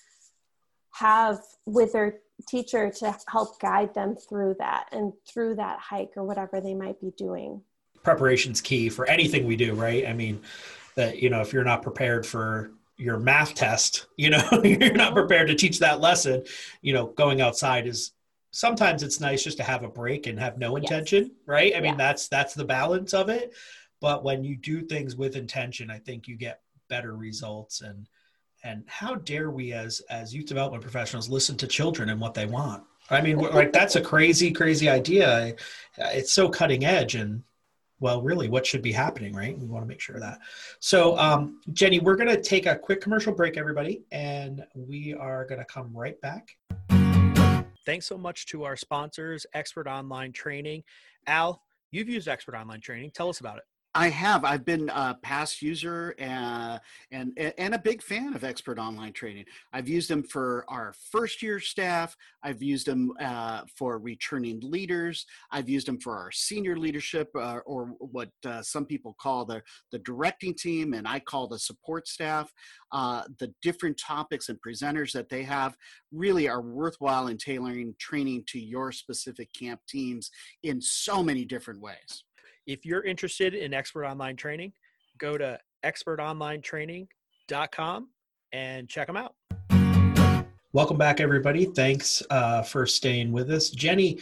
have 0.94 1.40
with 1.68 1.94
their 1.94 2.20
teacher 2.48 2.90
to 2.90 3.16
help 3.28 3.60
guide 3.60 3.94
them 3.94 4.16
through 4.16 4.56
that 4.58 4.88
and 4.92 5.14
through 5.28 5.54
that 5.56 5.78
hike 5.80 6.14
or 6.16 6.24
whatever 6.24 6.60
they 6.60 6.74
might 6.74 7.00
be 7.00 7.12
doing 7.18 7.62
preparation's 8.04 8.62
key 8.62 8.90
for 8.90 9.06
anything 9.08 9.46
we 9.46 9.56
do, 9.56 9.74
right? 9.74 10.08
I 10.08 10.14
mean, 10.14 10.42
that 10.96 11.22
you 11.22 11.30
know, 11.30 11.42
if 11.42 11.54
you're 11.54 11.64
not 11.64 11.82
prepared 11.82 12.26
for 12.26 12.72
your 12.98 13.18
math 13.18 13.56
test, 13.56 14.08
you 14.18 14.30
know, 14.30 14.44
you're 14.64 14.94
not 14.94 15.10
mm-hmm. 15.10 15.14
prepared 15.14 15.48
to 15.48 15.56
teach 15.56 15.80
that 15.80 16.02
lesson, 16.02 16.44
you 16.82 16.94
know, 16.94 17.08
going 17.08 17.42
outside 17.42 17.88
is 17.88 18.12
sometimes 18.52 19.04
it's 19.04 19.20
nice 19.20 19.44
just 19.44 19.58
to 19.58 19.64
have 19.64 19.84
a 19.84 19.90
break 19.90 20.28
and 20.28 20.40
have 20.40 20.58
no 20.58 20.76
intention, 20.76 21.24
yes. 21.24 21.34
right? 21.46 21.76
I 21.76 21.80
mean, 21.82 21.98
that's 21.98 22.28
that's 22.28 22.54
the 22.54 22.66
balance 22.66 23.14
of 23.14 23.30
it. 23.30 23.54
But 24.02 24.24
when 24.24 24.44
you 24.44 24.56
do 24.56 24.82
things 24.82 25.16
with 25.16 25.36
intention, 25.36 25.92
I 25.92 26.00
think 26.00 26.28
you 26.28 26.36
get 26.36 26.62
better 26.90 27.16
results 27.16 27.82
and 27.82 28.08
and 28.64 28.84
how 28.88 29.16
dare 29.16 29.52
we 29.52 29.72
as 29.72 30.02
as 30.10 30.34
youth 30.34 30.48
development 30.48 30.84
professionals 30.84 31.30
listen 31.30 31.56
to 31.56 31.68
children 31.68 32.10
and 32.10 32.20
what 32.20 32.34
they 32.34 32.46
want 32.46 32.84
i 33.10 33.22
mean 33.22 33.38
like 33.38 33.72
that's 33.72 33.96
a 33.96 34.02
crazy 34.02 34.52
crazy 34.52 34.90
idea 34.90 35.56
it's 35.98 36.34
so 36.34 36.50
cutting 36.50 36.84
edge 36.84 37.16
and 37.16 37.42
well, 38.00 38.22
really, 38.22 38.48
what 38.48 38.66
should 38.66 38.82
be 38.82 38.92
happening, 38.92 39.34
right? 39.34 39.58
We 39.58 39.66
want 39.66 39.84
to 39.84 39.88
make 39.88 40.00
sure 40.00 40.16
of 40.16 40.22
that. 40.22 40.40
So, 40.80 41.18
um, 41.18 41.62
Jenny, 41.74 42.00
we're 42.00 42.16
going 42.16 42.30
to 42.30 42.42
take 42.42 42.66
a 42.66 42.76
quick 42.76 43.02
commercial 43.02 43.34
break, 43.34 43.58
everybody, 43.58 44.04
and 44.12 44.64
we 44.74 45.14
are 45.14 45.46
going 45.46 45.60
to 45.60 45.66
come 45.66 45.92
right 45.94 46.20
back. 46.22 46.56
Thanks 47.86 48.06
so 48.06 48.18
much 48.18 48.46
to 48.48 48.64
our 48.64 48.76
sponsors, 48.76 49.46
Expert 49.54 49.88
Online 49.88 50.32
Training. 50.32 50.84
Al, 51.28 51.62
you've 51.92 52.10
used 52.10 52.28
Expert 52.28 52.56
Online 52.56 52.82
Training. 52.82 53.12
Tell 53.14 53.30
us 53.30 53.40
about 53.40 53.58
it. 53.58 53.64
I 53.96 54.10
have. 54.10 54.46
I've 54.46 54.66
been 54.66 54.90
a 54.90 55.18
past 55.24 55.64
user 55.64 56.14
and, 56.20 56.76
uh, 56.76 56.80
and 57.12 57.38
and 57.58 57.74
a 57.74 57.80
big 57.80 58.04
fan 58.04 58.36
of 58.36 58.44
Expert 58.44 58.78
Online 58.78 59.12
Training. 59.12 59.46
I've 59.74 59.90
used 59.90 60.12
them 60.12 60.22
for 60.22 60.64
our 60.68 60.94
first 61.12 61.42
year 61.42 61.60
staff. 61.60 62.16
I've 62.44 62.62
used 62.62 62.86
them 62.86 63.12
uh, 63.20 63.64
for 63.76 63.98
returning 63.98 64.60
leaders. 64.62 65.26
I've 65.52 65.68
used 65.68 65.88
them 65.88 66.00
for 66.00 66.16
our 66.18 66.32
senior 66.32 66.78
leadership, 66.78 67.30
uh, 67.36 67.60
or 67.66 67.88
what 68.00 68.30
uh, 68.46 68.62
some 68.62 68.86
people 68.86 69.16
call 69.20 69.44
the 69.44 69.64
the 69.92 70.00
directing 70.00 70.54
team, 70.54 70.94
and 70.94 71.08
I 71.08 71.20
call 71.20 71.48
the 71.48 71.58
support 71.58 72.08
staff. 72.08 72.54
Uh, 72.92 73.24
the 73.40 73.52
different 73.64 74.00
topics 74.00 74.50
and 74.50 74.60
presenters 74.62 75.14
that 75.14 75.30
they 75.30 75.42
have 75.44 75.76
really 76.12 76.48
are 76.48 76.62
worthwhile 76.62 77.28
in 77.28 77.38
tailoring 77.38 77.96
training 78.00 78.44
to 78.50 78.60
your 78.60 78.92
specific 78.92 79.52
camp 79.54 79.82
teams 79.88 80.30
in 80.62 80.80
so 80.80 81.24
many 81.24 81.44
different 81.44 81.82
ways. 81.82 82.24
If 82.68 82.86
you're 82.86 83.04
interested 83.04 83.54
in 83.54 83.74
expert 83.74 84.06
online 84.06 84.36
training, 84.36 84.74
go 85.18 85.38
to 85.38 85.58
expertonlinetraining.com 85.84 88.10
and 88.52 88.90
check 88.90 89.08
them 89.08 89.16
out. 89.18 89.36
Welcome 90.72 90.98
back, 90.98 91.20
everybody. 91.20 91.66
Thanks 91.66 92.22
uh, 92.30 92.62
for 92.62 92.86
staying 92.86 93.32
with 93.32 93.50
us. 93.50 93.72
Jenny, 93.72 94.20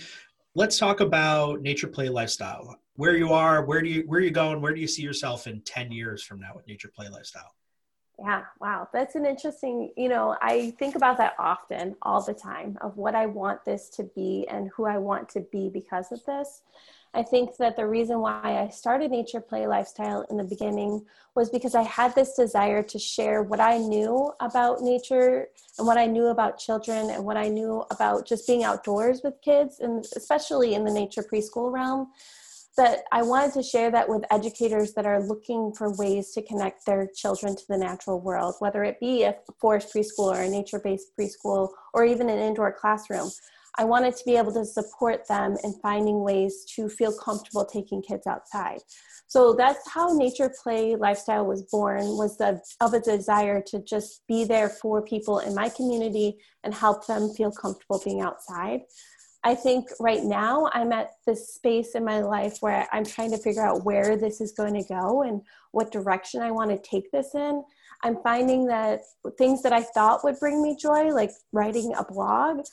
let's 0.56 0.78
talk 0.78 1.02
about 1.02 1.62
nature 1.62 1.88
play 1.88 2.08
lifestyle. 2.10 2.78
Where 2.96 3.18
you 3.18 3.34
are, 3.34 3.66
where 3.66 3.82
do 3.82 3.90
you 3.90 4.04
where 4.08 4.20
are 4.20 4.24
you 4.24 4.32
going? 4.32 4.62
Where 4.62 4.74
do 4.74 4.80
you 4.80 4.88
see 4.88 5.02
yourself 5.02 5.46
in 5.46 5.60
10 5.62 5.92
years 5.92 6.24
from 6.24 6.40
now 6.40 6.54
with 6.56 6.66
nature 6.68 6.90
play 6.96 7.10
lifestyle? 7.10 7.52
Yeah, 8.20 8.44
wow. 8.60 8.88
That's 8.92 9.16
an 9.16 9.28
interesting, 9.28 9.92
you 9.96 10.10
know, 10.10 10.36
I 10.42 10.74
think 10.80 10.96
about 10.96 11.18
that 11.18 11.36
often, 11.38 11.96
all 12.02 12.24
the 12.24 12.34
time, 12.34 12.76
of 12.82 12.98
what 12.98 13.14
I 13.14 13.28
want 13.28 13.64
this 13.64 13.90
to 13.90 14.04
be 14.16 14.48
and 14.50 14.72
who 14.76 14.86
I 14.86 14.98
want 14.98 15.30
to 15.30 15.42
be 15.52 15.70
because 15.70 16.12
of 16.12 16.26
this. 16.26 16.64
I 17.18 17.24
think 17.24 17.58
that 17.58 17.76
the 17.76 17.88
reason 17.88 18.20
why 18.20 18.64
I 18.64 18.70
started 18.70 19.10
Nature 19.10 19.42
Play 19.42 19.66
Lifestyle 19.66 20.22
in 20.30 20.38
the 20.38 20.44
beginning 20.44 21.04
was 21.34 21.50
because 21.50 21.74
I 21.74 21.82
had 21.82 22.14
this 22.14 22.36
desire 22.36 22.84
to 22.84 23.00
share 23.00 23.42
what 23.42 23.60
I 23.60 23.80
knew 23.80 24.32
about 24.40 24.82
nature 24.84 25.48
and 25.80 25.88
what 25.88 25.98
I 25.98 26.06
knew 26.06 26.28
about 26.28 26.60
children 26.60 27.10
and 27.10 27.26
what 27.26 27.36
I 27.36 27.48
knew 27.48 27.84
about 27.90 28.28
just 28.28 28.46
being 28.46 28.64
outdoors 28.64 29.22
with 29.24 29.42
kids, 29.42 29.80
and 29.80 30.06
especially 30.16 30.76
in 30.76 30.84
the 30.84 30.94
nature 30.94 31.24
preschool 31.24 31.72
realm. 31.72 32.12
That 32.78 33.00
I 33.12 33.24
wanted 33.24 33.54
to 33.54 33.64
share 33.64 33.90
that 33.90 34.08
with 34.08 34.24
educators 34.30 34.94
that 34.94 35.08
are 35.08 35.20
looking 35.20 35.74
for 35.74 35.92
ways 35.96 36.34
to 36.34 36.44
connect 36.44 36.86
their 36.86 37.08
children 37.08 37.56
to 37.56 37.68
the 37.68 37.80
natural 37.80 38.20
world, 38.20 38.54
whether 38.60 38.84
it 38.84 39.00
be 39.00 39.24
a 39.24 39.38
forest 39.60 39.92
preschool 39.92 40.36
or 40.36 40.42
a 40.42 40.48
nature 40.48 40.78
based 40.78 41.18
preschool 41.18 41.70
or 41.96 42.06
even 42.06 42.30
an 42.30 42.38
indoor 42.38 42.72
classroom. 42.72 43.32
I 43.78 43.86
wanted 43.86 44.16
to 44.16 44.26
be 44.26 44.36
able 44.36 44.54
to 44.54 44.66
support 44.66 45.28
them 45.28 45.56
in 45.64 45.74
finding 45.82 46.24
ways 46.24 46.66
to 46.76 46.90
feel 46.90 47.16
comfortable 47.18 47.66
taking 47.66 48.02
kids 48.02 48.26
outside. 48.28 48.80
So 49.28 49.54
that's 49.54 49.90
how 49.92 50.14
nature 50.14 50.52
play 50.64 50.96
lifestyle 50.96 51.46
was 51.46 51.64
born 51.64 52.18
was 52.18 52.38
the 52.38 52.62
of 52.80 52.94
a 52.94 53.00
desire 53.00 53.62
to 53.68 53.80
just 53.84 54.26
be 54.28 54.46
there 54.46 54.70
for 54.70 55.02
people 55.02 55.40
in 55.40 55.54
my 55.54 55.70
community 55.70 56.38
and 56.64 56.74
help 56.74 57.06
them 57.08 57.34
feel 57.34 57.52
comfortable 57.52 58.02
being 58.04 58.22
outside. 58.22 58.82
I 59.44 59.56
think 59.56 59.88
right 60.00 60.24
now 60.24 60.70
I'm 60.74 60.92
at 60.92 61.12
this 61.26 61.54
space 61.54 61.96
in 61.96 62.04
my 62.04 62.20
life 62.22 62.58
where 62.62 62.88
I'm 62.92 63.06
trying 63.06 63.32
to 63.32 63.38
figure 63.38 63.66
out 63.66 63.86
where 63.86 64.18
this 64.18 64.42
is 64.42 64.52
going 64.52 64.74
to 64.74 64.84
go 64.84 65.22
and 65.24 65.42
what 65.72 65.92
direction 65.92 66.42
I 66.42 66.52
want 66.52 66.72
to 66.72 66.90
take 66.90 67.12
this 67.12 67.36
in. 67.36 67.64
I'm 68.04 68.18
finding 68.24 68.66
that 68.68 69.02
things 69.38 69.62
that 69.64 69.74
I 69.74 69.84
thought 69.84 70.24
would 70.24 70.40
bring 70.40 70.62
me 70.62 70.76
joy, 70.76 71.14
like 71.14 71.32
writing 71.52 71.94
a 71.96 72.04
blog, 72.04 72.66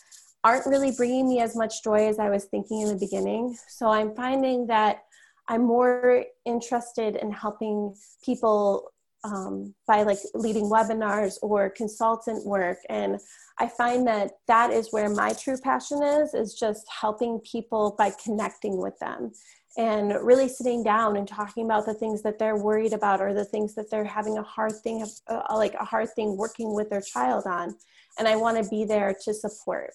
aren't 0.44 0.66
really 0.66 0.92
bringing 0.92 1.28
me 1.28 1.40
as 1.40 1.56
much 1.56 1.82
joy 1.82 2.06
as 2.06 2.18
I 2.18 2.28
was 2.28 2.44
thinking 2.44 2.82
in 2.82 2.88
the 2.88 2.98
beginning. 2.98 3.56
So 3.68 3.88
I'm 3.88 4.14
finding 4.14 4.66
that 4.68 5.04
I'm 5.48 5.64
more 5.64 6.24
interested 6.44 7.16
in 7.16 7.32
helping 7.32 7.94
people 8.24 8.92
um, 9.24 9.74
by 9.86 10.02
like 10.02 10.18
leading 10.34 10.64
webinars 10.64 11.38
or 11.42 11.70
consultant 11.70 12.44
work. 12.46 12.78
And 12.90 13.18
I 13.58 13.68
find 13.68 14.06
that 14.06 14.32
that 14.46 14.70
is 14.70 14.88
where 14.92 15.08
my 15.08 15.32
true 15.32 15.56
passion 15.56 16.02
is, 16.02 16.34
is 16.34 16.54
just 16.54 16.84
helping 16.88 17.40
people 17.40 17.94
by 17.96 18.12
connecting 18.22 18.76
with 18.76 18.98
them 18.98 19.32
and 19.76 20.12
really 20.22 20.48
sitting 20.48 20.84
down 20.84 21.16
and 21.16 21.26
talking 21.26 21.64
about 21.64 21.86
the 21.86 21.94
things 21.94 22.22
that 22.22 22.38
they're 22.38 22.56
worried 22.56 22.92
about 22.92 23.20
or 23.20 23.32
the 23.32 23.44
things 23.44 23.74
that 23.74 23.90
they're 23.90 24.04
having 24.04 24.38
a 24.38 24.42
hard 24.42 24.72
thing, 24.82 25.04
uh, 25.28 25.42
like 25.54 25.74
a 25.74 25.84
hard 25.84 26.08
thing 26.14 26.36
working 26.36 26.74
with 26.74 26.90
their 26.90 27.00
child 27.00 27.44
on. 27.46 27.74
And 28.18 28.28
I 28.28 28.36
want 28.36 28.62
to 28.62 28.70
be 28.70 28.84
there 28.84 29.14
to 29.24 29.34
support. 29.34 29.90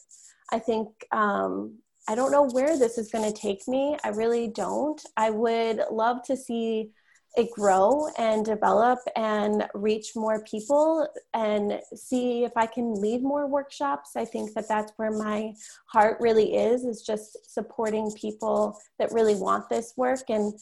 I 0.51 0.59
think 0.59 0.89
um, 1.11 1.79
I 2.07 2.15
don't 2.15 2.31
know 2.31 2.49
where 2.49 2.77
this 2.77 2.97
is 2.97 3.11
going 3.11 3.31
to 3.31 3.39
take 3.39 3.67
me. 3.67 3.97
I 4.03 4.09
really 4.09 4.47
don't. 4.47 5.01
I 5.15 5.29
would 5.29 5.81
love 5.91 6.23
to 6.23 6.35
see 6.35 6.91
it 7.37 7.51
grow 7.51 8.07
and 8.17 8.43
develop 8.43 8.99
and 9.15 9.67
reach 9.75 10.15
more 10.15 10.43
people 10.43 11.07
and 11.33 11.79
see 11.93 12.43
if 12.43 12.51
I 12.55 12.65
can 12.65 12.99
lead 12.99 13.21
more 13.21 13.47
workshops. 13.47 14.15
I 14.15 14.25
think 14.25 14.53
that 14.55 14.67
that's 14.67 14.91
where 14.97 15.11
my 15.11 15.53
heart 15.85 16.17
really 16.19 16.55
is, 16.55 16.85
is 16.85 17.03
just 17.03 17.37
supporting 17.47 18.11
people 18.13 18.79
that 18.97 19.11
really 19.11 19.35
want 19.35 19.69
this 19.69 19.93
work. 19.95 20.23
And 20.29 20.53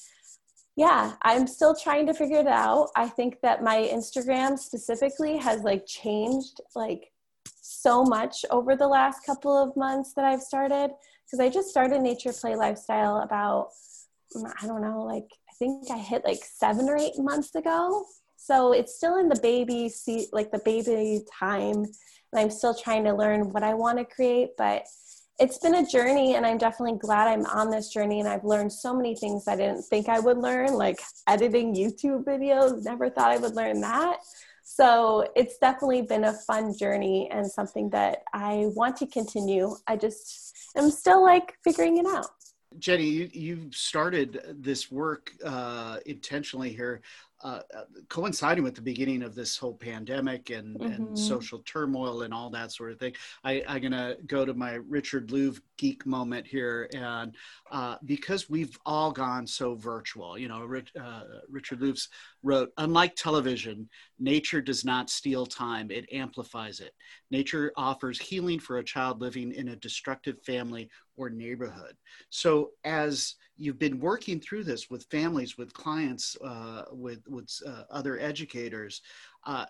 yeah, 0.75 1.13
I'm 1.24 1.48
still 1.48 1.74
trying 1.74 2.06
to 2.08 2.13
figure 2.13 2.39
it 2.39 2.48
out. 2.48 2.89
I 2.96 3.08
think 3.08 3.39
that 3.41 3.63
my 3.63 3.89
Instagram 3.91 4.60
specifically 4.60 5.38
has 5.38 5.62
like 5.62 5.86
changed 5.88 6.60
like 6.75 7.12
so 7.68 8.04
much 8.04 8.46
over 8.50 8.76
the 8.76 8.88
last 8.88 9.26
couple 9.26 9.56
of 9.56 9.76
months 9.76 10.14
that 10.14 10.26
I've 10.26 10.42
started 10.42 10.92
because 11.26 11.40
I 11.40 11.50
just 11.50 11.70
started 11.70 12.02
Nature 12.02 12.32
Play 12.32 12.56
Lifestyle 12.56 13.18
about, 13.18 13.70
mm, 14.36 14.50
I 14.62 14.68
don't 14.68 14.82
know, 14.82 15.04
like 15.04 15.28
I 15.50 15.54
think 15.60 15.92
I 15.92 15.98
hit 15.98 16.24
like 16.24 16.40
seven 16.44 16.88
or 16.88 16.98
eight 16.98 17.18
months 17.18 17.56
ago. 17.56 18.06
So 18.38 18.72
it's 18.72 18.96
still 18.96 19.18
in 19.18 19.28
the 19.28 19.40
baby 19.42 19.90
seat, 19.90 20.30
like 20.32 20.52
the 20.52 20.62
baby 20.64 21.26
time. 21.38 21.84
And 22.32 22.42
I'm 22.42 22.52
still 22.52 22.74
trying 22.74 23.04
to 23.06 23.14
learn 23.14 23.52
what 23.52 23.64
I 23.64 23.74
want 23.74 23.98
to 23.98 24.06
create, 24.06 24.52
but 24.58 24.84
it's 25.40 25.60
been 25.60 25.76
a 25.76 25.86
journey 25.86 26.36
and 26.36 26.46
I'm 26.46 26.58
definitely 26.58 26.98
glad 26.98 27.28
I'm 27.28 27.46
on 27.46 27.70
this 27.70 27.90
journey 27.90 28.20
and 28.20 28.30
I've 28.30 28.44
learned 28.44 28.72
so 28.72 28.96
many 28.96 29.16
things 29.16 29.48
I 29.48 29.56
didn't 29.56 29.84
think 29.84 30.10
I 30.10 30.20
would 30.20 30.38
learn, 30.38 30.74
like 30.74 31.00
editing 31.28 31.76
YouTube 31.76 32.24
videos. 32.24 32.84
Never 32.86 33.10
thought 33.10 33.32
I 33.32 33.38
would 33.38 33.56
learn 33.56 33.82
that. 33.82 34.18
So 34.78 35.28
it's 35.36 35.58
definitely 35.58 36.04
been 36.04 36.26
a 36.26 36.34
fun 36.34 36.78
journey 36.78 37.28
and 37.32 37.50
something 37.52 37.90
that 37.90 38.22
I 38.32 38.66
want 38.76 38.96
to 38.98 39.08
continue. 39.08 39.76
I 39.88 39.96
just 39.96 40.56
am 40.76 40.92
still 40.92 41.24
like 41.24 41.56
figuring 41.64 41.98
it 41.98 42.06
out. 42.06 42.28
Jenny, 42.78 43.06
you, 43.06 43.30
you 43.34 43.72
started 43.72 44.40
this 44.60 44.92
work 44.92 45.32
uh, 45.44 45.98
intentionally 46.06 46.70
here 46.70 47.02
uh, 47.48 47.62
coinciding 48.10 48.63
with 48.63 48.75
the 48.75 48.82
beginning 48.82 49.24
of 49.24 49.34
this 49.34 49.56
whole 49.58 49.74
pandemic 49.74 50.50
and, 50.50 50.77
mm-hmm. 50.77 50.92
and 50.92 51.18
social 51.18 51.60
turmoil 51.60 52.24
and 52.24 52.34
all 52.34 52.50
that 52.50 52.72
sort 52.74 52.92
of 52.92 53.00
thing, 53.00 53.13
I, 53.44 53.63
am 53.68 53.80
going 53.80 53.92
to 53.94 54.18
go 54.25 54.44
to 54.44 54.54
my 54.54 54.74
Richard 54.74 55.30
Louv 55.30 55.62
geek 55.77 56.06
moment 56.06 56.46
here. 56.46 56.89
And 56.94 57.36
uh, 57.72 57.98
because 58.04 58.50
we've 58.50 58.77
all 58.86 59.12
gone 59.12 59.48
so 59.48 59.75
virtual, 59.75 60.38
you 60.38 60.50
know, 60.50 60.66
Rich, 60.66 60.92
uh, 61.01 61.22
Richard 61.50 61.80
Louv 61.80 62.06
wrote, 62.44 62.70
unlike 62.77 63.16
television, 63.16 63.88
nature 64.20 64.62
does 64.62 64.84
not 64.84 65.10
steal 65.10 65.46
time, 65.46 65.89
it 65.89 66.12
amplifies 66.12 66.82
it. 66.82 66.94
Nature 67.32 67.72
offers 67.77 68.20
healing 68.20 68.60
for 68.60 68.80
a 68.80 68.84
child 68.84 69.22
living 69.22 69.54
in 69.54 69.70
a 69.70 69.75
destructive 69.77 70.42
family 70.44 70.89
or 71.18 71.30
neighborhood. 71.30 71.96
So 72.30 72.72
as 72.84 73.36
you've 73.58 73.80
been 73.80 74.00
working 74.00 74.40
through 74.40 74.64
this 74.64 74.90
with 74.90 75.06
families, 75.12 75.58
with 75.58 75.74
clients, 75.74 76.38
uh, 76.44 76.84
with 76.92 77.28
with 77.28 77.50
uh, 77.66 77.84
other 77.90 78.20
educators. 78.20 79.02
Uh, 79.46 79.66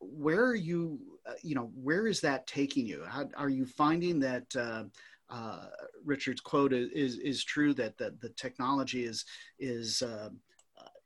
where 0.00 0.44
are 0.44 0.54
you? 0.54 1.00
Uh, 1.26 1.32
you 1.42 1.54
know, 1.54 1.72
where 1.74 2.06
is 2.06 2.20
that 2.20 2.46
taking 2.46 2.86
you? 2.86 3.02
How, 3.06 3.28
are 3.36 3.48
you 3.48 3.66
finding 3.66 4.20
that? 4.20 4.44
Uh, 4.54 4.84
uh, 5.30 5.68
Richard's 6.04 6.42
quote 6.42 6.74
is, 6.74 7.16
is, 7.16 7.42
true 7.42 7.72
that 7.72 7.96
the, 7.96 8.14
the 8.20 8.28
technology 8.30 9.06
is 9.06 9.24
is 9.58 10.02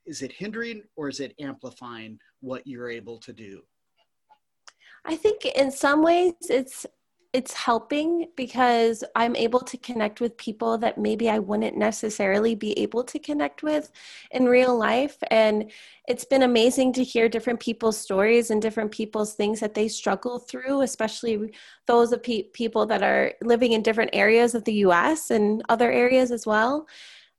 is 0.05 0.21
it 0.21 0.33
hindering 0.33 0.81
or 0.97 1.07
is 1.07 1.21
it 1.21 1.33
amplifying 1.39 2.19
what 2.41 2.67
you're 2.67 2.89
able 2.89 3.19
to 3.19 3.31
do? 3.31 3.61
I 5.05 5.15
think 5.15 5.45
in 5.45 5.71
some 5.71 6.03
ways 6.03 6.33
it's 6.49 6.85
it's 7.37 7.53
helping 7.53 8.25
because 8.35 9.03
I'm 9.15 9.35
able 9.35 9.59
to 9.59 9.77
connect 9.77 10.21
with 10.21 10.35
people 10.37 10.79
that 10.79 10.97
maybe 10.97 11.29
I 11.29 11.37
wouldn't 11.37 11.77
necessarily 11.77 12.55
be 12.55 12.71
able 12.79 13.03
to 13.03 13.19
connect 13.19 13.61
with 13.61 13.91
in 14.31 14.45
real 14.45 14.75
life. 14.75 15.17
And 15.29 15.71
it's 16.07 16.25
been 16.25 16.41
amazing 16.41 16.93
to 16.93 17.03
hear 17.03 17.29
different 17.29 17.59
people's 17.59 17.95
stories 17.95 18.49
and 18.49 18.59
different 18.59 18.89
people's 18.89 19.35
things 19.35 19.59
that 19.59 19.75
they 19.75 19.87
struggle 19.87 20.39
through, 20.39 20.81
especially 20.81 21.53
those 21.85 22.11
of 22.11 22.23
pe- 22.23 22.49
people 22.53 22.87
that 22.87 23.03
are 23.03 23.33
living 23.43 23.73
in 23.73 23.83
different 23.83 24.09
areas 24.13 24.55
of 24.55 24.63
the 24.63 24.73
US 24.87 25.29
and 25.29 25.61
other 25.69 25.91
areas 25.91 26.31
as 26.31 26.47
well. 26.47 26.87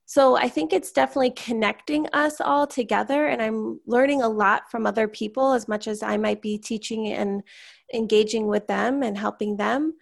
So 0.07 0.37
I 0.37 0.49
think 0.49 0.73
it's 0.73 0.93
definitely 0.93 1.33
connecting 1.33 2.07
us 2.15 2.41
all 2.41 2.67
together, 2.67 3.27
and 3.27 3.43
I'm 3.43 3.79
learning 3.85 4.23
a 4.23 4.29
lot 4.29 4.71
from 4.71 4.87
other 4.87 5.07
people 5.07 5.53
as 5.53 5.69
much 5.69 5.87
as 5.87 6.03
I 6.03 6.17
might 6.17 6.41
be 6.41 6.57
teaching 6.57 7.09
and 7.09 7.43
engaging 7.93 8.47
with 8.47 8.67
them 8.67 9.03
and 9.03 9.17
helping 9.17 9.57
them. 9.57 9.95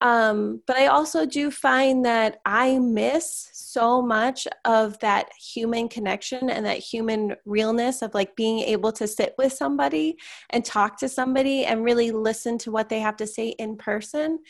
Um, 0.00 0.60
but 0.66 0.76
I 0.76 0.88
also 0.88 1.24
do 1.24 1.50
find 1.50 2.04
that 2.04 2.40
I 2.44 2.78
miss 2.78 3.48
so 3.52 4.02
much 4.02 4.46
of 4.64 4.98
that 4.98 5.30
human 5.38 5.88
connection 5.88 6.50
and 6.50 6.66
that 6.66 6.78
human 6.78 7.36
realness 7.46 8.02
of 8.02 8.12
like 8.12 8.36
being 8.36 8.60
able 8.60 8.92
to 8.92 9.06
sit 9.06 9.34
with 9.38 9.54
somebody 9.54 10.18
and 10.50 10.62
talk 10.62 10.98
to 10.98 11.08
somebody 11.08 11.64
and 11.64 11.84
really 11.84 12.10
listen 12.10 12.58
to 12.58 12.70
what 12.70 12.90
they 12.90 13.00
have 13.00 13.16
to 13.16 13.26
say 13.26 13.48
in 13.48 13.76
person. 13.76 14.40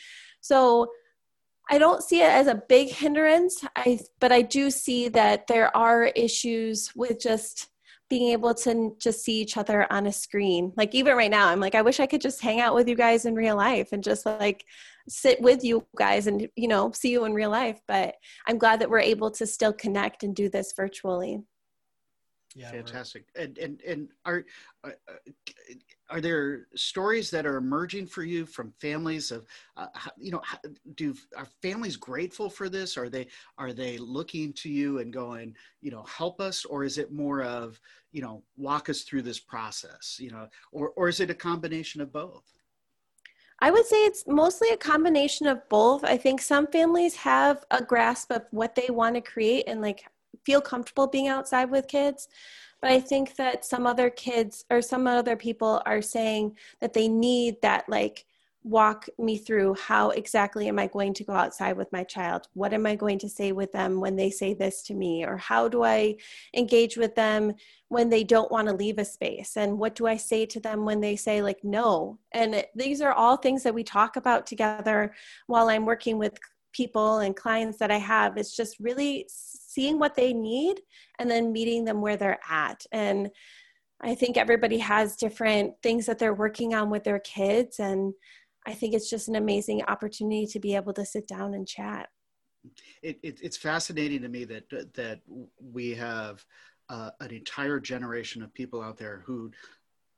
So 0.41 0.89
I 1.69 1.77
don't 1.77 2.03
see 2.03 2.21
it 2.21 2.31
as 2.31 2.47
a 2.47 2.61
big 2.67 2.89
hindrance. 2.89 3.63
I 3.75 3.99
but 4.19 4.31
I 4.31 4.41
do 4.41 4.69
see 4.69 5.07
that 5.09 5.47
there 5.47 5.75
are 5.75 6.05
issues 6.15 6.91
with 6.95 7.19
just 7.19 7.69
being 8.09 8.31
able 8.31 8.53
to 8.53 8.95
just 8.99 9.23
see 9.23 9.41
each 9.41 9.57
other 9.57 9.91
on 9.91 10.05
a 10.05 10.11
screen. 10.11 10.71
Like 10.77 10.93
even 10.93 11.17
right 11.17 11.31
now, 11.31 11.47
I'm 11.47 11.59
like, 11.59 11.75
I 11.75 11.81
wish 11.81 11.99
I 11.99 12.05
could 12.05 12.21
just 12.21 12.41
hang 12.41 12.59
out 12.59 12.75
with 12.75 12.87
you 12.87 12.95
guys 12.95 13.25
in 13.25 13.33
real 13.33 13.55
life 13.55 13.89
and 13.91 14.03
just 14.03 14.25
like 14.25 14.63
sit 15.07 15.41
with 15.41 15.63
you 15.63 15.85
guys 15.97 16.27
and 16.27 16.47
you 16.55 16.67
know 16.67 16.91
see 16.91 17.11
you 17.11 17.25
in 17.25 17.33
real 17.33 17.49
life. 17.49 17.81
But 17.87 18.15
I'm 18.47 18.57
glad 18.57 18.79
that 18.81 18.89
we're 18.89 18.99
able 18.99 19.31
to 19.31 19.47
still 19.47 19.73
connect 19.73 20.23
and 20.23 20.35
do 20.35 20.49
this 20.49 20.73
virtually. 20.75 21.41
Yeah, 22.55 22.71
fantastic. 22.71 23.25
And 23.35 23.57
and 23.57 23.81
and 23.81 24.09
are, 24.23 24.45
are 24.83 24.95
are 26.09 26.21
there 26.21 26.67
stories 26.75 27.31
that 27.31 27.45
are 27.45 27.57
emerging 27.57 28.07
for 28.07 28.23
you 28.23 28.45
from 28.45 28.73
families 28.79 29.31
of 29.31 29.45
uh, 29.77 29.87
you 30.17 30.31
know 30.31 30.41
do 30.95 31.15
are 31.35 31.47
families 31.61 31.95
grateful 31.95 32.49
for 32.49 32.69
this? 32.69 32.97
Are 32.97 33.09
they 33.09 33.27
are 33.57 33.73
they 33.73 33.97
looking 33.97 34.53
to 34.53 34.69
you 34.69 34.99
and 34.99 35.11
going 35.11 35.55
you 35.81 35.91
know 35.91 36.03
help 36.03 36.39
us, 36.39 36.65
or 36.65 36.83
is 36.83 36.97
it 36.97 37.11
more 37.11 37.41
of 37.41 37.79
you 38.11 38.21
know 38.21 38.43
walk 38.57 38.89
us 38.89 39.01
through 39.01 39.23
this 39.23 39.39
process? 39.39 40.17
You 40.19 40.31
know, 40.31 40.47
or 40.71 40.89
or 40.95 41.07
is 41.09 41.19
it 41.19 41.29
a 41.29 41.35
combination 41.35 42.01
of 42.01 42.11
both? 42.11 42.43
I 43.59 43.71
would 43.71 43.85
say 43.85 43.97
it's 44.05 44.25
mostly 44.27 44.69
a 44.69 44.77
combination 44.77 45.47
of 45.47 45.67
both. 45.69 46.03
I 46.03 46.17
think 46.17 46.41
some 46.41 46.67
families 46.67 47.15
have 47.15 47.63
a 47.71 47.81
grasp 47.81 48.31
of 48.31 48.43
what 48.51 48.75
they 48.75 48.87
want 48.89 49.15
to 49.15 49.21
create 49.21 49.63
and 49.67 49.81
like 49.81 50.05
feel 50.45 50.61
comfortable 50.61 51.07
being 51.07 51.27
outside 51.27 51.69
with 51.71 51.87
kids. 51.87 52.27
But 52.81 52.91
I 52.91 52.99
think 52.99 53.35
that 53.35 53.65
some 53.65 53.87
other 53.87 54.09
kids 54.09 54.65
or 54.69 54.81
some 54.81 55.07
other 55.07 55.35
people 55.35 55.81
are 55.85 56.01
saying 56.01 56.57
that 56.81 56.93
they 56.93 57.07
need 57.07 57.61
that 57.61 57.87
like 57.89 58.25
walk 58.65 59.07
me 59.19 59.37
through 59.37 59.75
how 59.75 60.09
exactly 60.09 60.67
am 60.67 60.79
I 60.79 60.87
going 60.87 61.13
to 61.13 61.23
go 61.23 61.33
outside 61.33 61.77
with 61.77 61.91
my 61.91 62.03
child? 62.03 62.47
What 62.53 62.73
am 62.73 62.87
I 62.87 62.95
going 62.95 63.19
to 63.19 63.29
say 63.29 63.51
with 63.51 63.71
them 63.71 64.01
when 64.01 64.15
they 64.15 64.31
say 64.31 64.55
this 64.55 64.81
to 64.83 64.95
me? 64.95 65.23
Or 65.23 65.37
how 65.37 65.67
do 65.67 65.83
I 65.83 66.15
engage 66.55 66.97
with 66.97 67.13
them 67.13 67.53
when 67.89 68.09
they 68.09 68.23
don't 68.23 68.51
want 68.51 68.67
to 68.67 68.73
leave 68.73 68.97
a 68.97 69.05
space? 69.05 69.55
And 69.55 69.77
what 69.77 69.93
do 69.93 70.07
I 70.07 70.17
say 70.17 70.47
to 70.47 70.59
them 70.59 70.83
when 70.83 70.99
they 70.99 71.15
say, 71.15 71.43
like, 71.43 71.63
no? 71.63 72.17
And 72.31 72.55
it, 72.55 72.71
these 72.75 73.01
are 73.01 73.13
all 73.13 73.37
things 73.37 73.61
that 73.63 73.75
we 73.75 73.83
talk 73.83 74.15
about 74.15 74.47
together 74.47 75.13
while 75.45 75.69
I'm 75.69 75.85
working 75.85 76.17
with 76.17 76.39
people 76.75 77.19
and 77.19 77.35
clients 77.35 77.77
that 77.79 77.91
I 77.91 77.97
have. 77.97 78.37
It's 78.37 78.55
just 78.55 78.79
really 78.79 79.27
seeing 79.29 79.97
what 79.97 80.15
they 80.15 80.33
need 80.33 80.81
and 81.19 81.29
then 81.29 81.51
meeting 81.53 81.85
them 81.85 82.01
where 82.01 82.17
they're 82.17 82.39
at. 82.49 82.85
And 82.91 83.29
I 84.01 84.15
think 84.15 84.37
everybody 84.37 84.79
has 84.79 85.15
different 85.15 85.73
things 85.81 86.05
that 86.05 86.19
they're 86.19 86.33
working 86.33 86.75
on 86.75 86.89
with 86.89 87.03
their 87.03 87.19
kids. 87.19 87.79
And 87.79 88.13
I 88.65 88.73
think 88.73 88.93
it's 88.93 89.09
just 89.09 89.27
an 89.29 89.35
amazing 89.35 89.83
opportunity 89.83 90.47
to 90.47 90.59
be 90.59 90.75
able 90.75 90.93
to 90.93 91.05
sit 91.05 91.27
down 91.27 91.53
and 91.53 91.67
chat. 91.67 92.09
It, 93.01 93.19
it, 93.23 93.39
it's 93.41 93.57
fascinating 93.57 94.21
to 94.23 94.27
me 94.27 94.43
that 94.45 94.69
that 94.95 95.19
we 95.61 95.91
have 95.91 96.43
uh, 96.89 97.11
an 97.19 97.31
entire 97.31 97.79
generation 97.79 98.41
of 98.41 98.53
people 98.53 98.81
out 98.81 98.97
there 98.97 99.21
who 99.25 99.51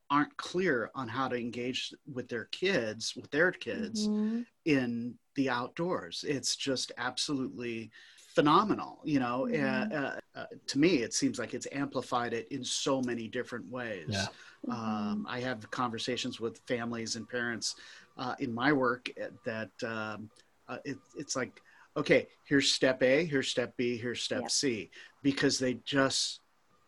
aren't 0.10 0.36
clear 0.38 0.90
on 0.96 1.08
how 1.10 1.28
to 1.28 1.36
engage 1.36 1.94
with 2.12 2.30
their 2.30 2.46
kids, 2.46 3.14
with 3.16 3.30
their 3.32 3.52
kids 3.52 4.08
mm-hmm. 4.08 4.42
in 4.66 5.16
the 5.38 5.50
outdoors. 5.50 6.26
It's 6.28 6.58
just 6.58 6.92
absolutely 6.98 7.90
phenomenal, 8.36 9.00
you 9.06 9.20
know. 9.20 9.48
Mm-hmm. 9.50 9.96
Uh, 9.96 10.40
uh, 10.40 10.46
to 10.68 10.80
me, 10.80 10.98
it 10.98 11.14
seems 11.14 11.40
like 11.40 11.54
it's 11.54 11.68
amplified 11.72 12.34
it 12.34 12.48
in 12.50 12.64
so 12.64 13.02
many 13.02 13.30
different 13.30 13.72
ways. 13.72 14.10
Yeah. 14.10 14.28
Um, 14.68 14.76
mm-hmm. 14.76 15.28
I 15.28 15.40
have 15.40 15.70
conversations 15.72 16.42
with 16.42 16.60
families 16.68 17.16
and 17.16 17.30
parents 17.30 17.76
uh, 18.18 18.36
in 18.40 18.54
my 18.54 18.74
work 18.74 19.10
that 19.46 19.72
um, 19.84 20.30
uh, 20.68 20.80
it, 20.84 20.98
it's 21.16 21.36
like, 21.36 21.62
okay, 21.96 22.28
here's 22.44 22.72
step 22.72 23.02
A, 23.02 23.24
here's 23.24 23.48
step 23.48 23.78
B, 23.78 23.96
here's 23.96 24.22
step 24.22 24.42
yep. 24.42 24.52
C, 24.52 24.90
because 25.24 25.60
they 25.60 25.76
just 25.86 26.42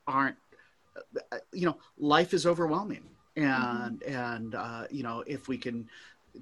aren't 0.08 0.36
uh, 1.32 1.38
you 1.53 1.65
know 1.65 1.77
life 1.98 2.34
is 2.34 2.46
overwhelming 2.46 3.03
and 3.36 4.01
mm-hmm. 4.01 4.13
and 4.13 4.56
uh, 4.56 4.84
you 4.89 5.03
know 5.03 5.24
if 5.27 5.48
we 5.48 5.58
can 5.58 5.88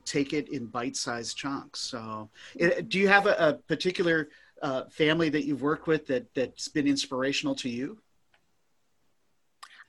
take 0.05 0.33
it 0.33 0.49
in 0.49 0.65
bite-sized 0.65 1.37
chunks. 1.37 1.79
So 1.79 2.29
it, 2.55 2.89
do 2.89 2.99
you 2.99 3.07
have 3.07 3.25
a, 3.25 3.35
a 3.37 3.53
particular 3.53 4.29
uh, 4.61 4.85
family 4.89 5.29
that 5.29 5.45
you've 5.45 5.61
worked 5.61 5.87
with 5.87 6.07
that 6.07 6.33
that's 6.33 6.67
been 6.67 6.87
inspirational 6.87 7.55
to 7.55 7.69
you? 7.69 7.99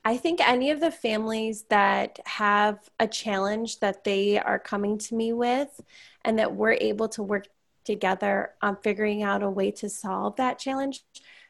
I 0.05 0.15
think 0.17 0.39
any 0.47 0.71
of 0.71 0.79
the 0.79 0.91
families 0.91 1.63
that 1.69 2.19
have 2.25 2.79
a 2.99 3.07
challenge 3.07 3.79
that 3.79 4.03
they 4.03 4.39
are 4.39 4.57
coming 4.57 4.97
to 4.99 5.15
me 5.15 5.33
with 5.33 5.81
and 6.23 6.39
that 6.39 6.55
we're 6.55 6.73
able 6.73 7.09
to 7.09 7.23
work 7.23 7.47
together 7.83 8.51
on 8.61 8.77
figuring 8.77 9.23
out 9.23 9.43
a 9.43 9.49
way 9.49 9.71
to 9.71 9.89
solve 9.89 10.35
that 10.37 10.59
challenge 10.59 11.03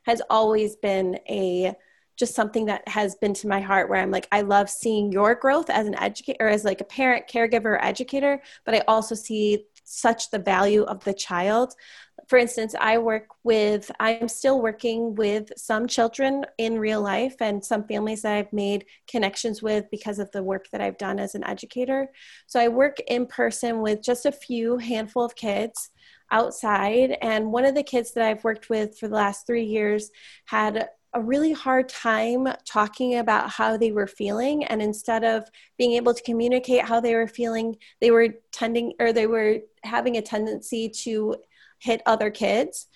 has 0.04 0.22
always 0.30 0.76
been 0.76 1.20
a 1.30 1.76
just 2.20 2.36
something 2.36 2.66
that 2.66 2.86
has 2.88 3.16
been 3.16 3.34
to 3.34 3.48
my 3.48 3.62
heart 3.62 3.90
where 3.90 4.02
I'm 4.02 4.12
like, 4.12 4.28
I 4.32 4.42
love 4.42 4.70
seeing 4.70 5.10
your 5.12 5.36
growth 5.36 5.70
as 5.70 5.88
an 5.88 5.96
educator 5.96 6.46
or 6.46 6.50
as 6.50 6.66
like 6.66 6.82
a 6.82 6.84
parent, 6.84 7.28
caregiver, 7.28 7.80
educator, 7.82 8.42
but 8.66 8.76
I 8.76 8.84
also 8.90 9.16
see 9.16 9.64
such 9.86 10.30
the 10.30 10.38
value 10.38 10.84
of 10.84 11.04
the 11.06 11.14
child. 11.14 11.74
For 12.28 12.38
instance, 12.38 12.76
I 12.80 12.98
work 12.98 13.28
with, 13.44 13.90
I'm 14.02 14.28
still 14.28 14.62
working 14.62 15.16
with 15.16 15.52
some 15.56 15.88
children 15.88 16.46
in 16.58 16.78
real 16.78 17.02
life 17.02 17.38
and 17.40 17.64
some 17.64 17.88
families 17.88 18.22
that 18.22 18.36
I've 18.36 18.54
made 18.54 18.86
connections 19.10 19.64
with 19.64 19.86
because 19.90 20.20
of 20.20 20.30
the 20.32 20.44
work 20.44 20.70
that 20.72 20.82
I've 20.82 20.98
done 20.98 21.20
as 21.20 21.34
an 21.34 21.46
educator. 21.46 22.10
So 22.48 22.60
I 22.60 22.68
work 22.68 22.98
in 23.08 23.26
person 23.26 23.80
with 23.80 24.04
just 24.04 24.26
a 24.26 24.32
few 24.32 24.78
handful 24.78 25.24
of 25.24 25.36
kids 25.36 25.90
outside. 26.32 27.18
And 27.22 27.52
one 27.52 27.66
of 27.66 27.74
the 27.74 27.82
kids 27.82 28.12
that 28.14 28.26
I've 28.26 28.44
worked 28.44 28.70
with 28.70 29.00
for 29.00 29.08
the 29.08 29.16
last 29.16 29.48
three 29.48 29.66
years 29.66 30.12
had 30.46 30.90
a 31.14 31.22
really 31.22 31.54
hard 31.54 31.90
time 31.90 32.48
talking 32.66 33.16
about 33.16 33.50
how 33.50 33.78
they 33.78 33.92
were 33.92 34.08
feeling 34.08 34.64
and 34.66 34.82
instead 34.82 35.24
of 35.24 35.44
being 35.78 35.94
able 35.94 36.14
to 36.14 36.22
communicate 36.24 36.84
how 36.84 37.00
they 37.00 37.16
were 37.16 37.28
feeling 37.28 37.76
they 38.00 38.12
were 38.12 38.30
tending 38.52 38.94
or 39.00 39.12
they 39.12 39.26
were 39.26 39.58
having 39.84 40.18
a 40.18 40.22
tendency 40.22 40.88
to 40.90 41.36
hit 41.80 42.02
other 42.06 42.30
kids 42.30 42.88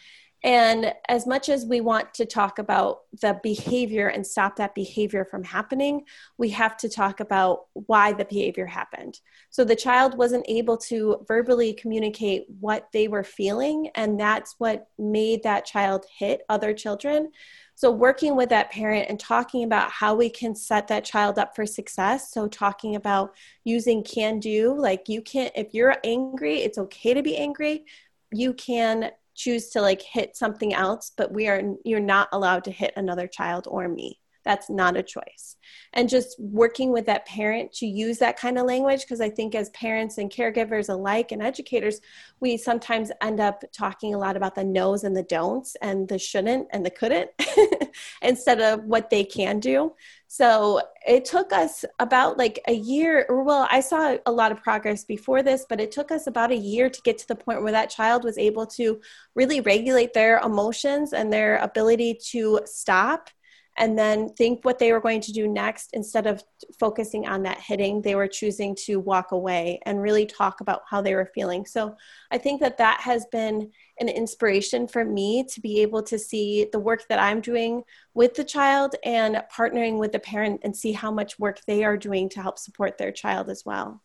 and 0.44 0.94
as 1.08 1.26
much 1.26 1.48
as 1.48 1.66
we 1.66 1.80
want 1.80 2.14
to 2.16 2.26
talk 2.26 2.60
about 2.60 3.02
the 3.22 3.40
behavior 3.42 4.10
and 4.10 4.28
stop 4.28 4.58
that 4.58 4.76
behavior 4.76 5.24
from 5.24 5.42
happening, 5.42 6.04
we 6.38 6.50
have 6.50 6.76
to 6.78 6.90
talk 6.90 7.22
about 7.22 7.68
why 7.74 8.12
the 8.12 8.26
behavior 8.26 8.66
happened. 8.66 9.22
So 9.52 9.64
the 9.64 9.76
child 9.76 10.18
wasn't 10.18 10.46
able 10.50 10.76
to 10.78 11.24
verbally 11.30 11.74
communicate 11.74 12.46
what 12.60 12.90
they 12.92 13.08
were 13.08 13.24
feeling, 13.24 13.90
and 13.96 14.20
that's 14.20 14.56
what 14.58 14.90
made 15.00 15.44
that 15.44 15.66
child 15.66 16.06
hit 16.20 16.42
other 16.50 16.74
children. 16.74 17.32
So, 17.76 17.90
working 17.90 18.36
with 18.36 18.50
that 18.50 18.70
parent 18.70 19.08
and 19.10 19.20
talking 19.20 19.64
about 19.64 19.90
how 19.90 20.14
we 20.14 20.30
can 20.30 20.54
set 20.54 20.88
that 20.90 21.04
child 21.04 21.40
up 21.40 21.56
for 21.56 21.66
success. 21.66 22.32
So, 22.32 22.48
talking 22.48 22.96
about 22.96 23.34
using 23.64 24.04
can 24.04 24.40
do, 24.40 24.78
like 24.78 25.10
you 25.10 25.24
can't, 25.24 25.52
if 25.56 25.74
you're 25.74 25.96
angry, 26.04 26.62
it's 26.62 26.78
okay 26.78 27.16
to 27.16 27.24
be 27.24 27.36
angry. 27.36 27.86
You 28.32 28.54
can 28.54 29.12
choose 29.36 29.70
to 29.72 29.82
like 29.82 30.02
hit 30.02 30.36
something 30.36 30.74
else, 30.74 31.12
but 31.16 31.32
we 31.32 31.48
are, 31.48 31.62
you're 31.84 32.00
not 32.00 32.30
allowed 32.32 32.64
to 32.66 32.72
hit 32.72 32.94
another 32.96 33.28
child 33.28 33.68
or 33.70 33.88
me. 33.88 34.20
That's 34.44 34.70
not 34.70 34.98
a 34.98 35.04
choice. 35.04 35.58
And 35.94 36.10
just 36.10 36.40
working 36.40 36.92
with 36.92 37.06
that 37.06 37.26
parent 37.26 37.72
to 37.74 37.86
use 37.86 38.18
that 38.20 38.38
kind 38.38 38.58
of 38.58 38.66
language, 38.66 39.02
because 39.02 39.22
I 39.22 39.30
think 39.30 39.56
as 39.56 39.70
parents 39.70 40.18
and 40.18 40.32
caregivers 40.32 40.90
alike 40.90 41.32
and 41.32 41.42
educators, 41.42 42.02
we 42.40 42.58
sometimes 42.58 43.12
end 43.22 43.40
up 43.40 43.64
talking 43.72 44.14
a 44.14 44.18
lot 44.18 44.36
about 44.36 44.56
the 44.56 44.64
no's 44.64 45.04
and 45.04 45.16
the 45.16 45.24
don'ts 45.24 45.76
and 45.82 46.08
the 46.08 46.20
shouldn't 46.20 46.68
and 46.72 46.86
the 46.86 46.90
couldn't 46.90 47.32
instead 48.22 48.60
of 48.60 48.84
what 48.84 49.10
they 49.10 49.24
can 49.24 49.60
do. 49.60 49.94
So 50.28 50.82
it 51.06 51.26
took 51.26 51.54
us 51.54 51.86
about 52.00 52.40
like 52.40 52.60
a 52.68 52.74
year, 52.74 53.28
or 53.30 53.44
well, 53.44 53.68
I 53.70 53.82
saw 53.82 54.18
a 54.26 54.32
lot 54.32 54.52
of 54.52 54.64
progress 54.64 55.04
before 55.04 55.44
this, 55.44 55.66
but 55.70 55.80
it 55.80 55.92
took 55.92 56.12
us 56.12 56.26
about 56.26 56.52
a 56.52 56.56
year 56.56 56.90
to 56.90 57.02
get 57.04 57.20
to 57.20 57.28
the 57.28 57.36
point 57.36 57.62
where 57.62 57.72
that 57.72 57.92
child 57.92 58.24
was 58.24 58.40
able 58.40 58.66
to 58.68 59.00
really 59.36 59.62
regulate 59.62 60.14
their 60.14 60.40
emotions 60.40 61.14
and 61.14 61.32
their 61.32 61.58
ability 61.58 62.16
to 62.32 62.62
stop 62.66 63.30
and 63.78 63.98
then 63.98 64.30
think 64.30 64.64
what 64.64 64.78
they 64.78 64.92
were 64.92 65.00
going 65.00 65.22
to 65.22 65.32
do 65.32 65.48
next 65.48 65.90
instead 65.94 66.28
of 66.28 66.44
focusing 66.80 67.28
on 67.28 67.44
that 67.44 67.60
hitting 67.60 68.02
they 68.02 68.16
were 68.16 68.28
choosing 68.28 68.76
to 68.76 69.00
walk 69.00 69.32
away 69.32 69.80
and 69.86 70.02
really 70.02 70.26
talk 70.26 70.62
about 70.62 70.82
how 70.90 71.02
they 71.02 71.16
were 71.16 71.32
feeling. 71.34 71.66
So 71.66 71.96
i 72.32 72.38
think 72.38 72.62
that 72.62 72.78
that 72.78 73.02
has 73.02 73.26
been 73.32 73.72
an 74.00 74.10
inspiration 74.10 74.88
for 74.88 75.06
me 75.06 75.46
to 75.54 75.62
be 75.62 75.82
able 75.82 76.04
to 76.04 76.18
see 76.18 76.68
the 76.72 76.80
work 76.80 77.08
that 77.10 77.20
i'm 77.20 77.42
doing 77.42 77.84
with 78.14 78.34
the 78.34 78.44
child 78.44 78.96
and 79.04 79.42
partnering 79.56 80.00
with 80.00 80.12
the 80.12 80.20
parent 80.20 80.62
and 80.64 80.76
see 80.76 80.92
how 80.92 81.12
much 81.12 81.40
work 81.40 81.60
they 81.68 81.84
are 81.84 81.98
doing 81.98 82.30
to 82.30 82.42
help 82.42 82.60
support 82.60 82.98
their 82.98 83.12
child 83.12 83.50
as 83.50 83.64
well. 83.66 84.02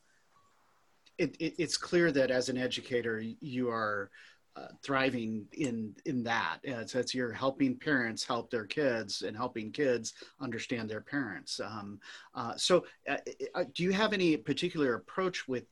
It, 1.18 1.36
it, 1.40 1.54
it's 1.58 1.76
clear 1.76 2.12
that 2.12 2.30
as 2.30 2.48
an 2.48 2.56
educator 2.56 3.22
you 3.40 3.70
are 3.70 4.10
uh, 4.58 4.68
thriving 4.82 5.46
in 5.52 5.94
in 6.06 6.22
that. 6.24 6.58
Uh, 6.66 6.86
so 6.86 6.98
it's 6.98 7.14
you're 7.14 7.32
helping 7.32 7.76
parents 7.76 8.24
help 8.24 8.50
their 8.50 8.66
kids 8.66 9.22
and 9.22 9.36
helping 9.36 9.70
kids 9.70 10.14
understand 10.40 10.88
their 10.88 11.00
parents. 11.00 11.60
Um, 11.60 12.00
uh, 12.34 12.56
so, 12.56 12.84
uh, 13.08 13.18
uh, 13.54 13.64
do 13.74 13.82
you 13.82 13.92
have 13.92 14.12
any 14.12 14.36
particular 14.36 14.94
approach 14.94 15.46
with 15.46 15.64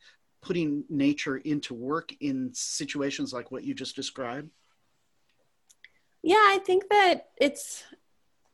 putting 0.43 0.85
nature 0.89 1.39
into 1.39 1.75
work 1.75 2.13
in 2.21 2.51
situations 2.53 3.33
like 3.33 3.51
what 3.51 3.65
you 3.65 3.75
just 3.75 3.97
described? 3.97 4.51
Yeah, 6.23 6.35
I 6.37 6.61
think 6.65 6.89
that 6.91 7.29
it's 7.37 7.85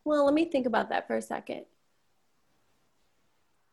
well. 0.05 0.25
Let 0.25 0.35
me 0.35 0.47
think 0.47 0.67
about 0.67 0.89
that 0.91 1.07
for 1.07 1.17
a 1.17 1.23
second. 1.23 1.65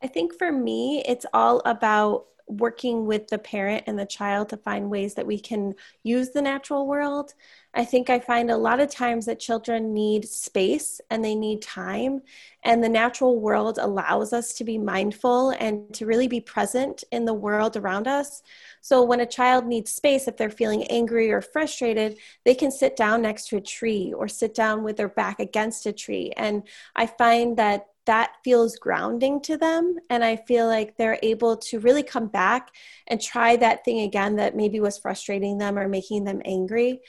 I 0.01 0.07
think 0.07 0.37
for 0.37 0.51
me, 0.51 1.03
it's 1.05 1.25
all 1.33 1.61
about 1.65 2.25
working 2.49 3.05
with 3.05 3.27
the 3.27 3.37
parent 3.37 3.83
and 3.87 3.97
the 3.97 4.05
child 4.05 4.49
to 4.49 4.57
find 4.57 4.89
ways 4.89 5.13
that 5.13 5.27
we 5.27 5.39
can 5.39 5.75
use 6.03 6.31
the 6.31 6.41
natural 6.41 6.87
world. 6.87 7.33
I 7.75 7.85
think 7.85 8.09
I 8.09 8.19
find 8.19 8.49
a 8.49 8.57
lot 8.57 8.79
of 8.79 8.89
times 8.89 9.27
that 9.27 9.39
children 9.39 9.93
need 9.93 10.27
space 10.27 10.99
and 11.11 11.23
they 11.23 11.35
need 11.35 11.61
time, 11.61 12.23
and 12.63 12.83
the 12.83 12.89
natural 12.89 13.39
world 13.39 13.77
allows 13.77 14.33
us 14.33 14.53
to 14.55 14.63
be 14.63 14.79
mindful 14.79 15.51
and 15.51 15.93
to 15.93 16.07
really 16.07 16.27
be 16.27 16.41
present 16.41 17.03
in 17.11 17.25
the 17.25 17.33
world 17.33 17.77
around 17.77 18.07
us. 18.07 18.41
So, 18.81 19.03
when 19.03 19.19
a 19.19 19.25
child 19.27 19.67
needs 19.67 19.91
space, 19.91 20.27
if 20.27 20.35
they're 20.35 20.49
feeling 20.49 20.83
angry 20.85 21.31
or 21.31 21.41
frustrated, 21.41 22.17
they 22.43 22.55
can 22.55 22.71
sit 22.71 22.95
down 22.95 23.21
next 23.21 23.49
to 23.49 23.57
a 23.57 23.61
tree 23.61 24.13
or 24.17 24.27
sit 24.27 24.55
down 24.55 24.83
with 24.83 24.97
their 24.97 25.09
back 25.09 25.39
against 25.39 25.85
a 25.85 25.93
tree. 25.93 26.33
And 26.35 26.63
I 26.95 27.05
find 27.05 27.55
that 27.57 27.85
that 28.09 28.37
feels 28.43 28.75
grounding 28.75 29.39
to 29.39 29.55
them. 29.55 29.99
And 30.09 30.23
I 30.23 30.35
feel 30.35 30.65
like 30.65 30.97
they're 30.97 31.19
able 31.21 31.57
to 31.57 31.79
really 31.79 32.01
come 32.01 32.25
back 32.25 32.69
and 33.05 33.21
try 33.21 33.55
that 33.57 33.85
thing 33.85 33.99
again 33.99 34.37
that 34.37 34.55
maybe 34.55 34.79
was 34.79 34.97
frustrating 34.97 35.59
them 35.59 35.77
or 35.77 35.87
making 35.87 36.23
them 36.23 36.41
angry. 36.43 37.01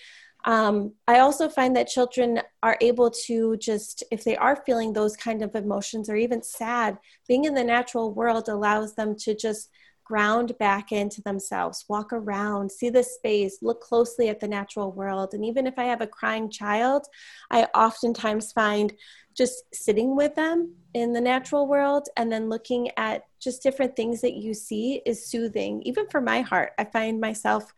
Um, 0.45 0.93
I 1.09 1.21
also 1.21 1.49
find 1.49 1.75
that 1.77 1.89
children 1.89 2.43
are 2.63 2.77
able 2.83 3.11
to 3.27 3.57
just, 3.57 4.05
if 4.11 4.25
they 4.25 4.37
are 4.37 4.63
feeling 4.67 4.93
those 4.93 5.17
kind 5.17 5.41
of 5.41 5.55
emotions 5.55 6.11
or 6.11 6.17
even 6.17 6.43
sad, 6.43 6.99
being 7.27 7.47
in 7.47 7.55
the 7.55 7.65
natural 7.65 8.13
world 8.13 8.51
allows 8.51 8.95
them 8.95 9.17
to 9.21 9.35
just 9.35 9.71
ground 10.11 10.59
back 10.59 10.91
into 10.91 11.23
themselves, 11.23 11.85
walk 11.89 12.13
around, 12.13 12.73
see 12.73 12.91
the 12.91 13.05
space, 13.05 13.59
look 13.63 13.81
closely 13.81 14.29
at 14.29 14.41
the 14.41 14.49
natural 14.49 14.91
world. 14.91 15.35
And 15.35 15.45
even 15.45 15.69
if 15.69 15.75
I 15.79 15.85
have 15.85 16.01
a 16.01 16.07
crying 16.19 16.51
child, 16.51 17.07
I 17.49 17.69
oftentimes 17.77 18.51
find 18.51 18.93
just 19.37 19.63
sitting 19.73 20.17
with 20.17 20.35
them 20.35 20.75
in 20.95 21.13
the 21.13 21.21
natural 21.21 21.69
world 21.69 22.09
and 22.17 22.31
then 22.33 22.49
looking 22.49 22.91
at 22.97 23.23
just 23.39 23.63
different 23.63 23.95
things 23.95 24.21
that 24.23 24.35
you 24.35 24.53
see 24.53 25.01
is 25.07 25.31
soothing, 25.31 25.81
even 25.83 26.09
for 26.09 26.21
my 26.21 26.41
heart. 26.41 26.73
I 26.77 26.85
find 26.87 27.21
myself 27.21 27.73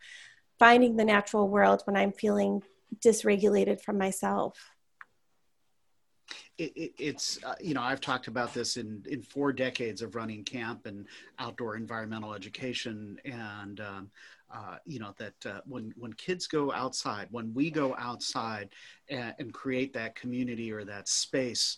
finding 0.57 0.95
the 0.95 1.05
natural 1.05 1.47
world 1.47 1.83
when 1.85 1.95
I'm 1.95 2.13
feeling 2.13 2.63
dysregulated 3.05 3.79
from 3.79 3.99
myself. 3.99 4.72
It, 6.57 6.71
it, 6.75 6.91
it's 6.97 7.43
uh, 7.43 7.55
you 7.59 7.73
know 7.73 7.81
I've 7.81 8.01
talked 8.01 8.27
about 8.27 8.53
this 8.53 8.77
in 8.77 9.03
in 9.09 9.21
four 9.21 9.51
decades 9.51 10.01
of 10.01 10.15
running 10.15 10.43
camp 10.43 10.85
and 10.85 11.05
outdoor 11.39 11.75
environmental 11.75 12.33
education 12.33 13.19
and 13.25 13.79
um, 13.79 14.11
uh, 14.53 14.77
you 14.85 14.99
know 14.99 15.13
that 15.17 15.45
uh, 15.45 15.61
when 15.65 15.93
when 15.97 16.13
kids 16.13 16.47
go 16.47 16.71
outside 16.71 17.27
when 17.31 17.53
we 17.53 17.71
go 17.71 17.95
outside 17.97 18.69
and, 19.09 19.33
and, 19.39 19.53
create 19.53 19.93
that 19.93 20.15
community 20.15 20.71
or 20.71 20.83
that 20.83 21.07
space 21.07 21.77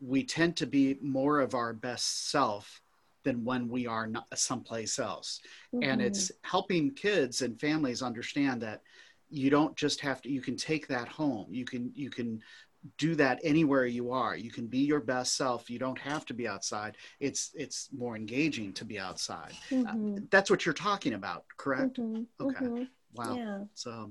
we 0.00 0.24
tend 0.24 0.56
to 0.56 0.66
be 0.66 0.96
more 1.02 1.40
of 1.40 1.54
our 1.54 1.72
best 1.72 2.30
self 2.30 2.80
than 3.24 3.44
when 3.44 3.68
we 3.68 3.86
are 3.86 4.06
not 4.06 4.26
someplace 4.34 4.98
else 4.98 5.40
mm-hmm. 5.74 5.88
and 5.88 6.00
it's 6.00 6.32
helping 6.42 6.90
kids 6.90 7.42
and 7.42 7.60
families 7.60 8.02
understand 8.02 8.60
that 8.62 8.82
you 9.28 9.50
don't 9.50 9.76
just 9.76 10.00
have 10.00 10.22
to 10.22 10.30
you 10.30 10.40
can 10.40 10.56
take 10.56 10.88
that 10.88 11.08
home 11.08 11.46
you 11.50 11.64
can 11.64 11.92
you 11.94 12.10
can 12.10 12.42
do 12.98 13.14
that 13.14 13.38
anywhere 13.44 13.86
you 13.86 14.10
are 14.10 14.36
you 14.36 14.50
can 14.50 14.66
be 14.66 14.78
your 14.78 15.00
best 15.00 15.36
self 15.36 15.70
you 15.70 15.78
don't 15.78 15.98
have 15.98 16.24
to 16.24 16.34
be 16.34 16.48
outside 16.48 16.96
it's 17.20 17.50
it's 17.54 17.88
more 17.96 18.16
engaging 18.16 18.72
to 18.72 18.84
be 18.84 18.98
outside 18.98 19.52
uh, 19.70 19.74
mm-hmm. 19.74 20.14
uh, 20.14 20.20
that's 20.30 20.50
what 20.50 20.66
you're 20.66 20.72
talking 20.72 21.14
about 21.14 21.44
correct 21.56 21.98
mm-hmm. 21.98 22.22
okay 22.40 22.64
mm-hmm. 22.64 22.84
wow 23.14 23.36
yeah. 23.36 23.58
so 23.74 24.10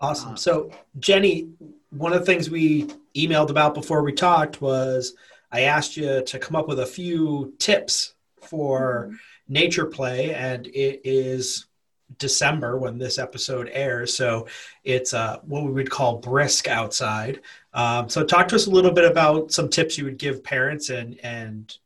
awesome 0.00 0.32
uh, 0.32 0.36
so 0.36 0.70
jenny 0.98 1.48
one 1.90 2.12
of 2.12 2.20
the 2.20 2.26
things 2.26 2.50
we 2.50 2.84
emailed 3.16 3.50
about 3.50 3.74
before 3.74 4.02
we 4.02 4.12
talked 4.12 4.60
was 4.60 5.14
i 5.50 5.62
asked 5.62 5.96
you 5.96 6.22
to 6.24 6.38
come 6.38 6.56
up 6.56 6.68
with 6.68 6.80
a 6.80 6.86
few 6.86 7.54
tips 7.58 8.14
for 8.42 9.06
mm-hmm. 9.06 9.16
nature 9.48 9.86
play 9.86 10.34
and 10.34 10.66
it 10.66 11.00
is 11.04 11.67
December 12.16 12.78
when 12.78 12.98
this 12.98 13.18
episode 13.18 13.68
airs. 13.72 14.14
So 14.14 14.46
it's 14.84 15.12
uh, 15.12 15.38
what 15.42 15.64
we 15.64 15.72
would 15.72 15.90
call 15.90 16.16
brisk 16.18 16.66
outside. 16.68 17.40
Um, 17.74 18.08
so 18.08 18.24
talk 18.24 18.48
to 18.48 18.56
us 18.56 18.66
a 18.66 18.70
little 18.70 18.92
bit 18.92 19.04
about 19.04 19.52
some 19.52 19.68
tips 19.68 19.98
you 19.98 20.04
would 20.04 20.18
give 20.18 20.42
parents 20.42 20.90
and 20.90 21.18
and 21.22 21.76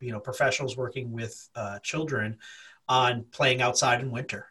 you 0.00 0.12
know 0.12 0.20
professionals 0.20 0.76
working 0.76 1.12
with 1.12 1.48
uh, 1.54 1.78
children 1.80 2.38
on 2.88 3.24
playing 3.32 3.60
outside 3.60 4.00
in 4.00 4.10
winter. 4.10 4.46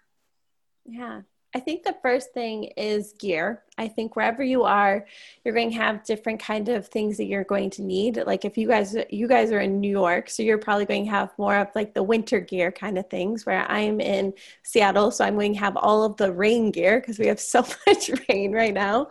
Yeah, 0.86 1.22
I 1.56 1.60
think 1.60 1.84
the 1.84 1.96
first 2.02 2.34
thing 2.34 2.66
is 2.78 3.14
gear. 3.14 3.64
I 3.82 3.88
think 3.88 4.16
wherever 4.16 4.44
you 4.44 4.64
are, 4.64 5.06
you're 5.44 5.54
going 5.54 5.72
to 5.72 5.76
have 5.76 6.04
different 6.04 6.40
kind 6.40 6.70
of 6.70 6.88
things 6.88 7.18
that 7.18 7.26
you're 7.26 7.44
going 7.44 7.72
to 7.72 7.82
need. 7.82 8.22
Like 8.26 8.46
if 8.46 8.58
you 8.58 8.68
guys 8.68 8.96
you 9.10 9.28
guys 9.28 9.52
are 9.52 9.60
in 9.60 9.80
New 9.80 9.90
York, 9.90 10.30
so 10.30 10.44
you're 10.44 10.58
probably 10.58 10.86
going 10.86 11.06
to 11.06 11.12
have 11.12 11.32
more 11.38 11.56
of 11.58 11.68
like 11.74 11.94
the 11.94 12.04
winter 12.04 12.40
gear 12.40 12.72
kind 12.72 12.98
of 12.98 13.10
things. 13.10 13.46
Where 13.46 13.66
I'm 13.70 14.00
in 14.00 14.34
Seattle, 14.64 15.10
so 15.12 15.26
I'm 15.26 15.36
going 15.36 15.54
to 15.54 15.60
have 15.60 15.76
all 15.78 16.04
of 16.04 16.18
the 16.18 16.32
rain 16.32 16.72
gear 16.72 17.00
because 17.00 17.18
we 17.18 17.28
have 17.28 17.40
so 17.54 17.66
much 17.88 18.12
rain 18.30 18.52
right 18.52 18.74
now. 18.74 19.10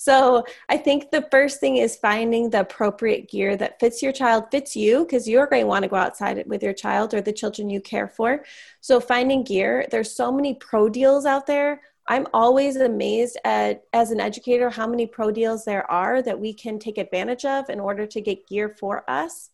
So 0.00 0.44
I 0.70 0.78
think 0.78 1.10
the 1.10 1.28
first 1.30 1.60
thing 1.60 1.76
is 1.76 1.94
finding 1.94 2.48
the 2.48 2.60
appropriate 2.60 3.28
gear 3.28 3.54
that 3.58 3.78
fits 3.78 4.02
your 4.02 4.12
child, 4.12 4.50
fits 4.50 4.74
you, 4.74 5.04
because 5.04 5.28
you're 5.28 5.46
going 5.46 5.64
to 5.64 5.68
want 5.68 5.82
to 5.82 5.90
go 5.90 5.96
outside 5.96 6.42
with 6.46 6.62
your 6.62 6.72
child 6.72 7.12
or 7.12 7.20
the 7.20 7.34
children 7.34 7.68
you 7.68 7.82
care 7.82 8.08
for. 8.08 8.42
So 8.80 8.98
finding 8.98 9.42
gear, 9.44 9.86
there's 9.90 10.10
so 10.10 10.32
many 10.32 10.54
pro 10.54 10.88
deals 10.88 11.26
out 11.26 11.46
there. 11.46 11.82
I'm 12.10 12.26
always 12.34 12.74
amazed 12.74 13.38
at, 13.44 13.84
as 13.92 14.10
an 14.10 14.18
educator, 14.20 14.68
how 14.68 14.88
many 14.88 15.06
pro 15.06 15.30
deals 15.30 15.64
there 15.64 15.88
are 15.88 16.20
that 16.22 16.40
we 16.40 16.52
can 16.52 16.80
take 16.80 16.98
advantage 16.98 17.44
of 17.44 17.70
in 17.70 17.78
order 17.78 18.04
to 18.04 18.20
get 18.20 18.48
gear 18.48 18.74
for 18.80 19.08
us. 19.08 19.50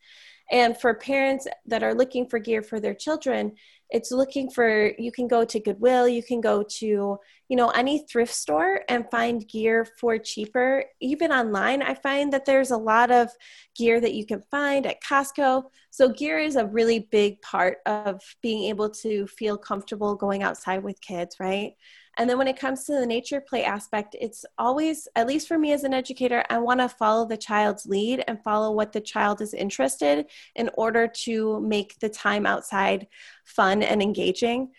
And 0.50 0.74
for 0.80 0.94
parents 0.94 1.46
that 1.66 1.82
are 1.82 1.92
looking 1.92 2.26
for 2.26 2.38
gear 2.38 2.62
for 2.62 2.80
their 2.80 2.94
children, 2.94 3.52
it's 3.90 4.10
looking 4.10 4.50
for 4.50 4.92
you 4.98 5.12
can 5.12 5.28
go 5.28 5.44
to 5.44 5.60
goodwill 5.60 6.08
you 6.08 6.22
can 6.22 6.40
go 6.40 6.62
to 6.62 7.18
you 7.48 7.56
know 7.56 7.68
any 7.70 8.04
thrift 8.10 8.34
store 8.34 8.80
and 8.88 9.08
find 9.10 9.48
gear 9.48 9.86
for 10.00 10.18
cheaper 10.18 10.84
even 11.00 11.30
online 11.30 11.82
i 11.82 11.94
find 11.94 12.32
that 12.32 12.44
there's 12.44 12.72
a 12.72 12.76
lot 12.76 13.10
of 13.10 13.28
gear 13.76 14.00
that 14.00 14.14
you 14.14 14.26
can 14.26 14.42
find 14.50 14.86
at 14.86 15.02
costco 15.02 15.62
so 15.96 16.10
gear 16.10 16.38
is 16.38 16.56
a 16.56 16.66
really 16.66 17.08
big 17.10 17.40
part 17.40 17.78
of 17.86 18.20
being 18.42 18.64
able 18.64 18.90
to 18.90 19.26
feel 19.26 19.56
comfortable 19.56 20.14
going 20.14 20.42
outside 20.42 20.82
with 20.82 21.00
kids 21.00 21.36
right 21.40 21.72
and 22.18 22.30
then 22.30 22.38
when 22.38 22.48
it 22.48 22.58
comes 22.58 22.84
to 22.84 22.92
the 22.92 23.06
nature 23.06 23.42
play 23.42 23.64
aspect, 23.64 24.16
it's 24.18 24.46
always, 24.56 25.06
at 25.16 25.26
least 25.26 25.48
for 25.48 25.58
me 25.58 25.72
as 25.72 25.84
an 25.84 25.92
educator, 25.92 26.42
I 26.48 26.58
want 26.58 26.80
to 26.80 26.88
follow 26.88 27.26
the 27.26 27.36
child's 27.36 27.84
lead 27.84 28.24
and 28.26 28.42
follow 28.42 28.72
what 28.72 28.92
the 28.92 29.02
child 29.02 29.42
is 29.42 29.52
interested 29.52 30.26
in 30.54 30.70
order 30.78 31.08
to 31.24 31.60
make 31.60 31.98
the 31.98 32.08
time 32.08 32.46
outside 32.46 33.06
fun 33.44 33.82
and 33.82 34.00
engaging. 34.00 34.70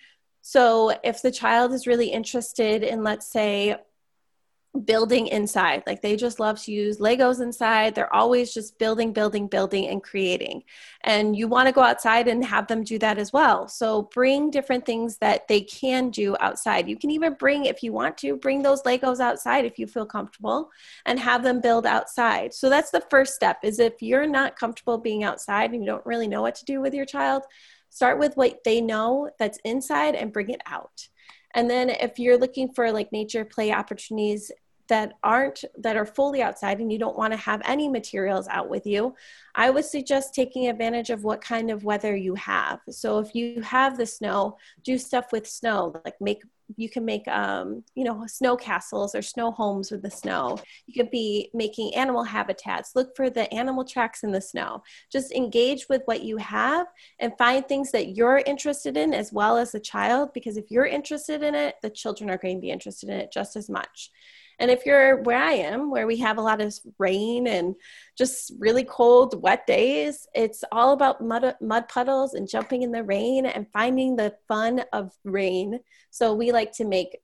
So 0.41 0.97
if 1.03 1.21
the 1.21 1.31
child 1.31 1.73
is 1.73 1.85
really 1.85 2.07
interested 2.07 2.81
in, 2.81 3.03
let's 3.03 3.31
say, 3.31 3.75
building 4.81 5.27
inside. 5.27 5.83
Like 5.85 6.01
they 6.01 6.15
just 6.15 6.39
love 6.39 6.61
to 6.63 6.71
use 6.71 6.99
Legos 6.99 7.41
inside. 7.41 7.95
They're 7.95 8.13
always 8.13 8.53
just 8.53 8.77
building, 8.79 9.13
building, 9.13 9.47
building, 9.47 9.87
and 9.87 10.03
creating. 10.03 10.63
And 11.01 11.35
you 11.35 11.47
want 11.47 11.67
to 11.67 11.71
go 11.71 11.81
outside 11.81 12.27
and 12.27 12.43
have 12.43 12.67
them 12.67 12.83
do 12.83 12.99
that 12.99 13.17
as 13.17 13.31
well. 13.31 13.67
So 13.67 14.03
bring 14.13 14.51
different 14.51 14.85
things 14.85 15.17
that 15.17 15.47
they 15.47 15.61
can 15.61 16.09
do 16.09 16.35
outside. 16.39 16.87
You 16.87 16.97
can 16.97 17.11
even 17.11 17.33
bring, 17.33 17.65
if 17.65 17.83
you 17.83 17.93
want 17.93 18.17
to, 18.19 18.35
bring 18.35 18.61
those 18.61 18.83
Legos 18.83 19.19
outside 19.19 19.65
if 19.65 19.79
you 19.79 19.87
feel 19.87 20.05
comfortable 20.05 20.69
and 21.05 21.19
have 21.19 21.43
them 21.43 21.61
build 21.61 21.85
outside. 21.85 22.53
So 22.53 22.69
that's 22.69 22.91
the 22.91 23.03
first 23.09 23.35
step 23.35 23.59
is 23.63 23.79
if 23.79 24.01
you're 24.01 24.27
not 24.27 24.57
comfortable 24.57 24.97
being 24.97 25.23
outside 25.23 25.71
and 25.71 25.83
you 25.83 25.89
don't 25.89 26.05
really 26.05 26.27
know 26.27 26.41
what 26.41 26.55
to 26.55 26.65
do 26.65 26.81
with 26.81 26.93
your 26.93 27.05
child, 27.05 27.43
start 27.89 28.19
with 28.19 28.35
what 28.35 28.63
they 28.63 28.81
know 28.81 29.29
that's 29.39 29.59
inside 29.63 30.15
and 30.15 30.33
bring 30.33 30.49
it 30.49 30.61
out. 30.65 31.07
And 31.53 31.69
then 31.69 31.89
if 31.89 32.19
you're 32.19 32.37
looking 32.37 32.73
for 32.73 32.91
like 32.91 33.11
nature 33.11 33.45
play 33.45 33.71
opportunities 33.71 34.51
that 34.89 35.13
aren't 35.23 35.63
that 35.77 35.97
are 35.97 36.05
fully 36.05 36.41
outside 36.41 36.79
and 36.79 36.91
you 36.91 36.99
don't 36.99 37.17
want 37.17 37.33
to 37.33 37.37
have 37.37 37.61
any 37.65 37.87
materials 37.89 38.47
out 38.49 38.69
with 38.69 38.85
you 38.85 39.13
i 39.55 39.69
would 39.69 39.85
suggest 39.85 40.33
taking 40.33 40.67
advantage 40.67 41.09
of 41.09 41.23
what 41.23 41.41
kind 41.41 41.71
of 41.71 41.83
weather 41.83 42.15
you 42.15 42.35
have. 42.35 42.79
So 42.89 43.19
if 43.19 43.33
you 43.33 43.61
have 43.61 43.97
the 43.97 44.05
snow 44.05 44.57
do 44.83 44.97
stuff 44.97 45.31
with 45.31 45.47
snow 45.47 45.99
like 46.05 46.19
make 46.21 46.43
you 46.75 46.89
can 46.89 47.05
make 47.05 47.25
um, 47.29 47.81
you 47.95 48.03
know 48.03 48.25
snow 48.27 48.57
castles 48.57 49.15
or 49.15 49.21
snow 49.21 49.51
homes 49.51 49.89
with 49.89 50.01
the 50.01 50.11
snow. 50.11 50.59
You 50.85 51.01
could 51.01 51.11
be 51.11 51.49
making 51.53 51.95
animal 51.95 52.23
habitats. 52.23 52.91
Look 52.93 53.15
for 53.15 53.29
the 53.29 53.51
animal 53.53 53.85
tracks 53.85 54.23
in 54.23 54.33
the 54.33 54.41
snow. 54.41 54.83
Just 55.09 55.31
engage 55.31 55.87
with 55.89 56.01
what 56.05 56.23
you 56.23 56.35
have 56.37 56.87
and 57.19 57.37
find 57.37 57.65
things 57.65 57.91
that 57.93 58.17
you're 58.17 58.39
interested 58.39 58.97
in 58.97 59.13
as 59.13 59.31
well 59.31 59.57
as 59.57 59.71
the 59.71 59.79
child 59.79 60.33
because 60.33 60.57
if 60.57 60.69
you're 60.69 60.85
interested 60.85 61.41
in 61.41 61.55
it 61.55 61.75
the 61.81 61.89
children 61.89 62.29
are 62.29 62.37
going 62.37 62.57
to 62.57 62.61
be 62.61 62.71
interested 62.71 63.09
in 63.09 63.17
it 63.17 63.31
just 63.31 63.55
as 63.55 63.69
much 63.69 64.11
and 64.59 64.71
if 64.71 64.85
you're 64.85 65.21
where 65.23 65.37
I 65.37 65.53
am, 65.53 65.91
where 65.91 66.07
we 66.07 66.17
have 66.17 66.37
a 66.37 66.41
lot 66.41 66.61
of 66.61 66.73
rain 66.97 67.47
and 67.47 67.75
just 68.17 68.53
really 68.57 68.83
cold, 68.83 69.41
wet 69.41 69.67
days, 69.67 70.27
it's 70.33 70.63
all 70.71 70.93
about 70.93 71.23
mud, 71.23 71.55
mud 71.61 71.87
puddles 71.87 72.33
and 72.33 72.49
jumping 72.49 72.81
in 72.81 72.91
the 72.91 73.03
rain 73.03 73.45
and 73.45 73.67
finding 73.71 74.15
the 74.15 74.35
fun 74.47 74.83
of 74.93 75.11
rain. 75.23 75.79
So 76.09 76.33
we 76.33 76.51
like 76.51 76.71
to 76.73 76.85
make 76.85 77.17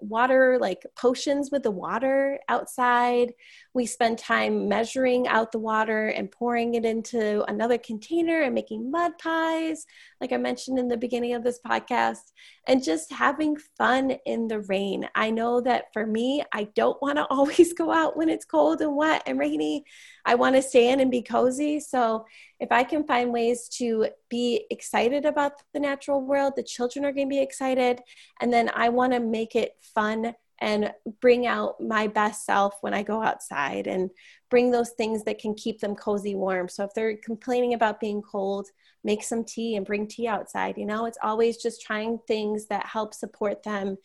water 0.00 0.58
like 0.60 0.84
potions 0.96 1.50
with 1.50 1.62
the 1.62 1.70
water 1.70 2.38
outside 2.48 3.32
we 3.74 3.84
spend 3.84 4.16
time 4.16 4.68
measuring 4.68 5.26
out 5.26 5.50
the 5.50 5.58
water 5.58 6.06
and 6.08 6.30
pouring 6.30 6.74
it 6.74 6.84
into 6.84 7.42
another 7.50 7.76
container 7.76 8.42
and 8.42 8.54
making 8.54 8.90
mud 8.90 9.12
pies 9.18 9.84
like 10.20 10.32
i 10.32 10.36
mentioned 10.36 10.78
in 10.78 10.88
the 10.88 10.96
beginning 10.96 11.34
of 11.34 11.42
this 11.42 11.60
podcast 11.66 12.32
and 12.66 12.82
just 12.82 13.12
having 13.12 13.56
fun 13.76 14.16
in 14.26 14.48
the 14.48 14.60
rain 14.60 15.08
i 15.14 15.30
know 15.30 15.60
that 15.60 15.92
for 15.92 16.06
me 16.06 16.42
i 16.52 16.64
don't 16.74 17.00
want 17.02 17.16
to 17.16 17.24
always 17.30 17.72
go 17.72 17.92
out 17.92 18.16
when 18.16 18.28
it's 18.28 18.44
cold 18.44 18.80
and 18.80 18.96
wet 18.96 19.22
and 19.26 19.38
rainy 19.38 19.84
i 20.24 20.34
want 20.34 20.54
to 20.54 20.62
stay 20.62 20.90
in 20.90 21.00
and 21.00 21.10
be 21.10 21.22
cozy 21.22 21.80
so 21.80 22.24
if 22.60 22.72
I 22.72 22.82
can 22.82 23.04
find 23.04 23.30
ways 23.30 23.68
to 23.78 24.08
be 24.30 24.66
excited 24.70 25.26
about 25.26 25.52
the 25.74 25.80
natural 25.80 26.22
world, 26.22 26.54
the 26.56 26.62
children 26.62 27.04
are 27.04 27.12
going 27.12 27.28
to 27.28 27.34
be 27.34 27.42
excited. 27.42 28.00
And 28.40 28.50
then 28.50 28.70
I 28.74 28.88
want 28.88 29.12
to 29.12 29.20
make 29.20 29.54
it 29.54 29.72
fun 29.80 30.34
and 30.60 30.92
bring 31.20 31.46
out 31.46 31.80
my 31.80 32.06
best 32.06 32.44
self 32.44 32.74
when 32.80 32.94
I 32.94 33.02
go 33.02 33.22
outside 33.22 33.86
and 33.86 34.10
bring 34.50 34.70
those 34.70 34.90
things 34.90 35.24
that 35.24 35.38
can 35.38 35.54
keep 35.54 35.80
them 35.80 35.94
cozy 35.94 36.34
warm. 36.34 36.68
So 36.68 36.84
if 36.84 36.94
they're 36.94 37.16
complaining 37.16 37.74
about 37.74 38.00
being 38.00 38.22
cold, 38.22 38.68
make 39.02 39.22
some 39.22 39.44
tea 39.44 39.76
and 39.76 39.84
bring 39.84 40.06
tea 40.06 40.28
outside. 40.28 40.78
You 40.78 40.86
know, 40.86 41.06
it's 41.06 41.18
always 41.22 41.56
just 41.56 41.82
trying 41.82 42.18
things 42.26 42.66
that 42.66 42.86
help 42.86 43.14
support 43.14 43.62
them 43.62 43.98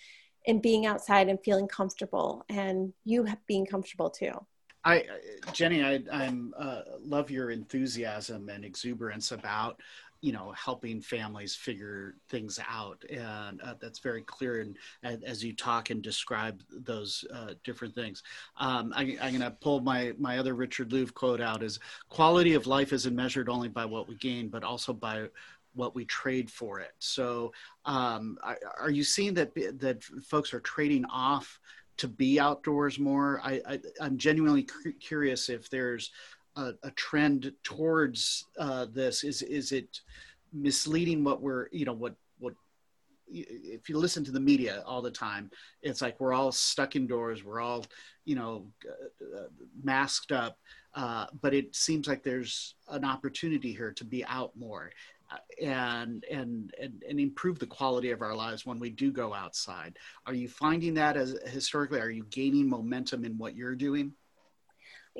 in 0.46 0.60
being 0.60 0.86
outside 0.86 1.30
and 1.30 1.40
feeling 1.44 1.68
comfortable 1.68 2.44
and 2.50 2.94
you 3.06 3.28
being 3.48 3.66
comfortable 3.66 4.10
too. 4.10 4.32
I, 4.84 5.06
Jenny, 5.52 5.84
I 5.84 6.00
I'm, 6.12 6.54
uh, 6.58 6.82
love 7.02 7.30
your 7.30 7.52
enthusiasm 7.52 8.48
and 8.50 8.64
exuberance 8.64 9.32
about 9.32 9.82
you 10.22 10.32
know 10.32 10.52
helping 10.52 11.02
families 11.02 11.56
figure 11.56 12.16
things 12.30 12.60
out. 12.70 13.04
And 13.10 13.62
uh, 13.62 13.76
that's 13.80 14.00
very 14.00 14.22
clear 14.24 14.62
and, 14.62 14.78
as 15.24 15.44
you 15.44 15.56
talk 15.56 15.90
and 15.90 16.02
describe 16.02 16.62
those 16.72 17.26
uh, 17.34 17.54
different 17.64 17.96
things. 17.96 18.24
Um, 18.58 18.94
I, 18.96 19.18
am 19.22 19.32
going 19.32 19.40
to 19.40 19.52
pull 19.52 19.82
my 19.82 20.14
my 20.18 20.38
other 20.38 20.56
richard 20.56 20.90
louv 20.90 21.14
quote 21.14 21.42
out 21.42 21.64
is 21.64 21.80
quality 22.10 22.54
of 22.54 22.68
life 22.68 22.94
isn't 22.94 23.16
measured 23.16 23.50
only 23.50 23.70
by 23.70 23.86
what 23.86 24.08
we 24.08 24.16
gain 24.16 24.50
but 24.50 24.64
also 24.64 24.94
by 24.94 25.28
what 25.76 25.96
we 25.96 26.04
trade 26.06 26.50
for 26.50 26.80
it. 26.80 26.92
So 27.00 27.54
um, 27.86 28.38
are 28.80 28.90
you 28.90 29.04
seeing 29.04 29.34
that 29.36 29.54
that 29.80 30.04
folks 30.04 30.54
are 30.54 30.60
trading 30.60 31.06
off 31.06 31.60
to 32.00 32.08
be 32.08 32.40
outdoors 32.40 32.98
more. 32.98 33.42
I, 33.44 33.62
I 33.68 34.06
am 34.06 34.18
genuinely 34.18 34.66
curious 35.02 35.50
if 35.50 35.70
there's 35.70 36.12
a, 36.60 36.74
a 36.84 36.92
trend 36.92 37.52
towards 37.64 38.46
uh, 38.58 38.86
this. 38.92 39.24
Is 39.24 39.42
is 39.42 39.72
it 39.72 40.02
misleading 40.52 41.24
what 41.24 41.42
we're 41.42 41.68
you 41.72 41.86
know 41.86 41.94
what 41.94 42.16
what 42.40 42.54
if 43.32 43.90
you 43.90 43.98
listen 43.98 44.24
to 44.26 44.32
the 44.32 44.40
media 44.40 44.84
all 44.86 45.02
the 45.02 45.12
time, 45.12 45.52
it's 45.84 46.02
like 46.02 46.20
we're 46.20 46.34
all 46.34 46.52
stuck 46.52 46.96
indoors. 46.96 47.44
We're 47.44 47.62
all, 47.62 47.86
you 48.26 48.36
know, 48.36 48.66
uh, 48.88 49.50
masked 49.84 50.32
up. 50.32 50.58
Uh, 50.96 51.28
but 51.42 51.54
it 51.54 51.76
seems 51.76 52.08
like 52.08 52.24
there's 52.24 52.74
an 52.88 53.06
opportunity 53.06 53.72
here 53.72 53.92
to 53.92 54.04
be 54.04 54.26
out 54.26 54.52
more 54.56 54.90
and, 55.62 56.26
and 56.32 56.74
and 56.82 57.04
and 57.08 57.20
improve 57.20 57.60
the 57.60 57.68
quality 57.68 58.10
of 58.12 58.22
our 58.22 58.36
lives 58.36 58.66
when 58.66 58.80
we 58.80 58.90
do 58.90 59.12
go 59.12 59.34
outside. 59.34 59.98
Are 60.26 60.34
you 60.34 60.48
finding 60.48 60.96
that 60.96 61.18
as 61.18 61.38
historically? 61.46 62.00
Are 62.00 62.10
you 62.10 62.26
gaining 62.32 62.68
momentum 62.68 63.24
in 63.24 63.38
what 63.38 63.56
you're 63.56 63.76
doing? 63.76 64.14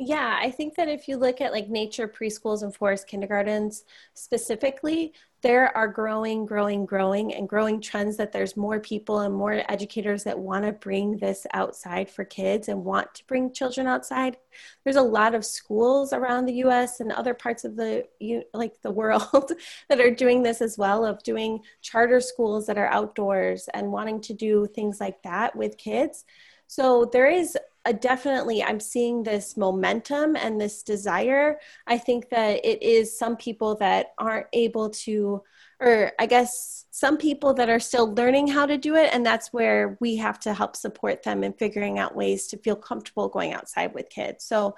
Yeah, 0.02 0.40
I 0.42 0.50
think 0.50 0.76
that 0.76 0.88
if 0.88 1.10
you 1.10 1.18
look 1.18 1.42
at 1.42 1.52
like 1.52 1.68
nature 1.68 2.08
preschools 2.08 2.64
and 2.64 2.74
forest 2.74 3.06
kindergartens 3.06 3.84
specifically, 4.14 5.14
there 5.42 5.76
are 5.76 5.90
growing, 5.90 6.46
growing, 6.46 6.86
growing, 6.86 7.34
and 7.34 7.50
growing 7.50 7.82
trends 7.82 8.16
that 8.16 8.32
there's 8.32 8.56
more 8.56 8.80
people 8.80 9.20
and 9.20 9.34
more 9.36 9.62
educators 9.68 10.24
that 10.24 10.40
want 10.40 10.64
to 10.64 10.72
bring 10.72 11.18
this 11.18 11.46
outside 11.52 12.10
for 12.10 12.24
kids 12.24 12.70
and 12.70 12.86
want 12.86 13.14
to 13.16 13.26
bring 13.26 13.52
children 13.52 13.88
outside. 13.88 14.38
There's 14.86 14.96
a 14.96 15.02
lot 15.02 15.36
of 15.36 15.46
schools 15.46 16.14
around 16.14 16.46
the 16.46 16.56
U.S. 16.56 17.02
and 17.02 17.12
other 17.12 17.34
parts 17.34 17.66
of 17.66 17.76
the 17.76 18.06
like 18.54 18.82
the 18.82 18.92
world 18.92 19.52
that 19.90 20.00
are 20.00 20.12
doing 20.16 20.44
this 20.44 20.62
as 20.62 20.78
well, 20.78 21.06
of 21.06 21.22
doing 21.24 21.60
charter 21.82 22.22
schools 22.22 22.68
that 22.68 22.78
are 22.78 22.88
outdoors 22.88 23.68
and 23.74 23.92
wanting 23.92 24.22
to 24.22 24.34
do 24.34 24.66
things 24.66 25.02
like 25.02 25.22
that 25.24 25.58
with 25.58 25.78
kids. 25.78 26.24
So 26.68 27.10
there 27.12 27.30
is 27.30 27.58
a 27.86 27.94
definitely, 27.94 28.64
I'm 28.64 28.80
seeing 28.80 29.24
this 29.24 29.56
momentum 29.56 30.36
and 30.36 30.60
this 30.60 30.84
desire. 30.84 31.60
I 31.88 31.98
think 31.98 32.30
that 32.30 32.66
it 32.66 32.84
is 32.84 33.18
some 33.18 33.38
people 33.38 33.76
that 33.76 34.08
aren't 34.18 34.48
able 34.54 34.90
to, 34.90 35.44
or 35.80 36.12
I 36.20 36.26
guess 36.26 36.86
some 36.92 37.18
people 37.18 37.54
that 37.54 37.70
are 37.70 37.80
still 37.80 38.14
learning 38.14 38.48
how 38.48 38.66
to 38.66 38.78
do 38.78 38.96
it. 38.96 39.14
And 39.14 39.26
that's 39.26 39.54
where 39.54 39.98
we 40.02 40.18
have 40.18 40.40
to 40.42 40.54
help 40.54 40.76
support 40.76 41.24
them 41.24 41.44
in 41.44 41.54
figuring 41.54 42.00
out 42.00 42.16
ways 42.16 42.48
to 42.48 42.58
feel 42.58 42.76
comfortable 42.76 43.30
going 43.30 43.54
outside 43.54 43.94
with 43.94 44.10
kids. 44.10 44.44
So 44.46 44.76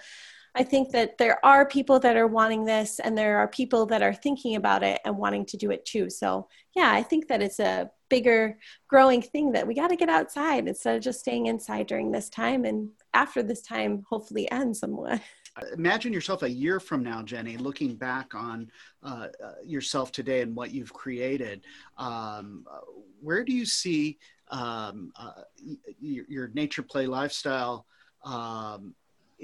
I 0.56 0.64
think 0.64 0.92
that 0.92 1.18
there 1.18 1.44
are 1.46 1.66
people 1.66 2.00
that 2.00 2.18
are 2.18 2.28
wanting 2.28 2.66
this, 2.66 3.00
and 3.00 3.18
there 3.18 3.38
are 3.38 3.48
people 3.48 3.86
that 3.88 4.02
are 4.02 4.14
thinking 4.14 4.56
about 4.56 4.84
it 4.84 5.00
and 5.06 5.18
wanting 5.18 5.46
to 5.48 5.58
do 5.58 5.72
it 5.72 5.86
too. 5.86 6.10
So, 6.10 6.48
yeah, 6.76 6.92
I 6.92 7.04
think 7.04 7.28
that 7.30 7.42
it's 7.42 7.60
a 7.60 7.90
bigger 8.12 8.60
growing 8.90 9.22
thing 9.22 9.54
that 9.54 9.66
we 9.66 9.74
got 9.74 9.88
to 9.88 9.96
get 9.96 10.10
outside 10.10 10.68
instead 10.68 10.98
of 10.98 11.02
just 11.02 11.22
staying 11.22 11.46
inside 11.46 11.88
during 11.88 12.12
this 12.12 12.30
time 12.30 12.66
and 12.66 12.90
after 13.14 13.42
this 13.42 13.62
time 13.62 14.04
hopefully 14.10 14.52
ends 14.52 14.82
somewhat 14.82 15.22
imagine 15.74 16.12
yourself 16.12 16.44
a 16.44 16.50
year 16.50 16.78
from 16.78 17.02
now 17.02 17.24
jenny 17.24 17.56
looking 17.56 17.96
back 17.96 18.36
on 18.36 18.70
uh, 19.04 19.28
uh, 19.42 19.54
yourself 19.64 20.12
today 20.12 20.42
and 20.42 20.54
what 20.54 20.72
you've 20.72 20.92
created 20.92 21.62
um, 21.98 22.66
where 23.22 23.46
do 23.46 23.54
you 23.54 23.66
see 23.66 24.20
um, 24.50 25.14
uh, 25.16 25.44
your, 26.02 26.26
your, 26.28 26.48
nature 26.50 26.84
play 26.84 27.08
lifestyle 27.08 27.86
um, 28.26 28.94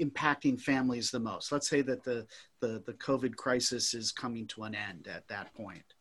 impacting 0.00 0.60
families 0.60 1.10
the 1.10 1.20
most 1.20 1.52
let's 1.52 1.68
say 1.68 1.82
that 1.82 2.02
the, 2.04 2.26
the 2.60 2.82
the 2.86 2.94
covid 2.94 3.34
crisis 3.36 3.94
is 3.94 4.12
coming 4.12 4.46
to 4.46 4.62
an 4.62 4.74
end 4.74 5.08
at 5.08 5.26
that 5.28 5.52
point 5.54 5.94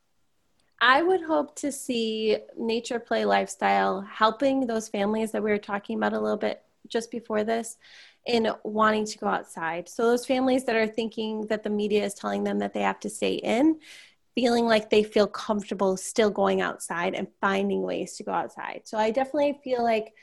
I 0.80 1.02
would 1.02 1.22
hope 1.22 1.56
to 1.58 1.72
see 1.72 2.38
nature 2.56 3.00
play 3.00 3.26
lifestyle 3.26 4.02
helping 4.02 4.68
those 4.68 4.88
families 4.88 5.32
that 5.32 5.42
we 5.42 5.50
were 5.50 5.58
talking 5.58 5.98
about 5.98 6.14
a 6.14 6.20
little 6.20 6.38
bit 6.38 6.62
just 6.88 7.10
before 7.10 7.44
this 7.44 7.78
in 8.26 8.52
wanting 8.64 9.06
to 9.06 9.18
go 9.18 9.28
outside. 9.28 9.90
So, 9.90 10.04
those 10.04 10.26
families 10.26 10.66
that 10.66 10.76
are 10.76 10.88
thinking 10.88 11.48
that 11.48 11.64
the 11.64 11.70
media 11.70 12.06
is 12.06 12.14
telling 12.14 12.44
them 12.44 12.60
that 12.60 12.74
they 12.74 12.82
have 12.82 13.00
to 13.02 13.10
stay 13.10 13.36
in, 13.36 13.80
feeling 14.36 14.66
like 14.66 14.90
they 14.90 15.04
feel 15.04 15.28
comfortable 15.28 15.98
still 15.98 16.30
going 16.30 16.62
outside 16.62 17.16
and 17.16 17.28
finding 17.42 17.82
ways 17.82 18.16
to 18.18 18.24
go 18.24 18.32
outside. 18.32 18.82
So, 18.86 18.98
I 18.98 19.12
definitely 19.12 19.60
feel 19.64 19.84
like 19.84 20.14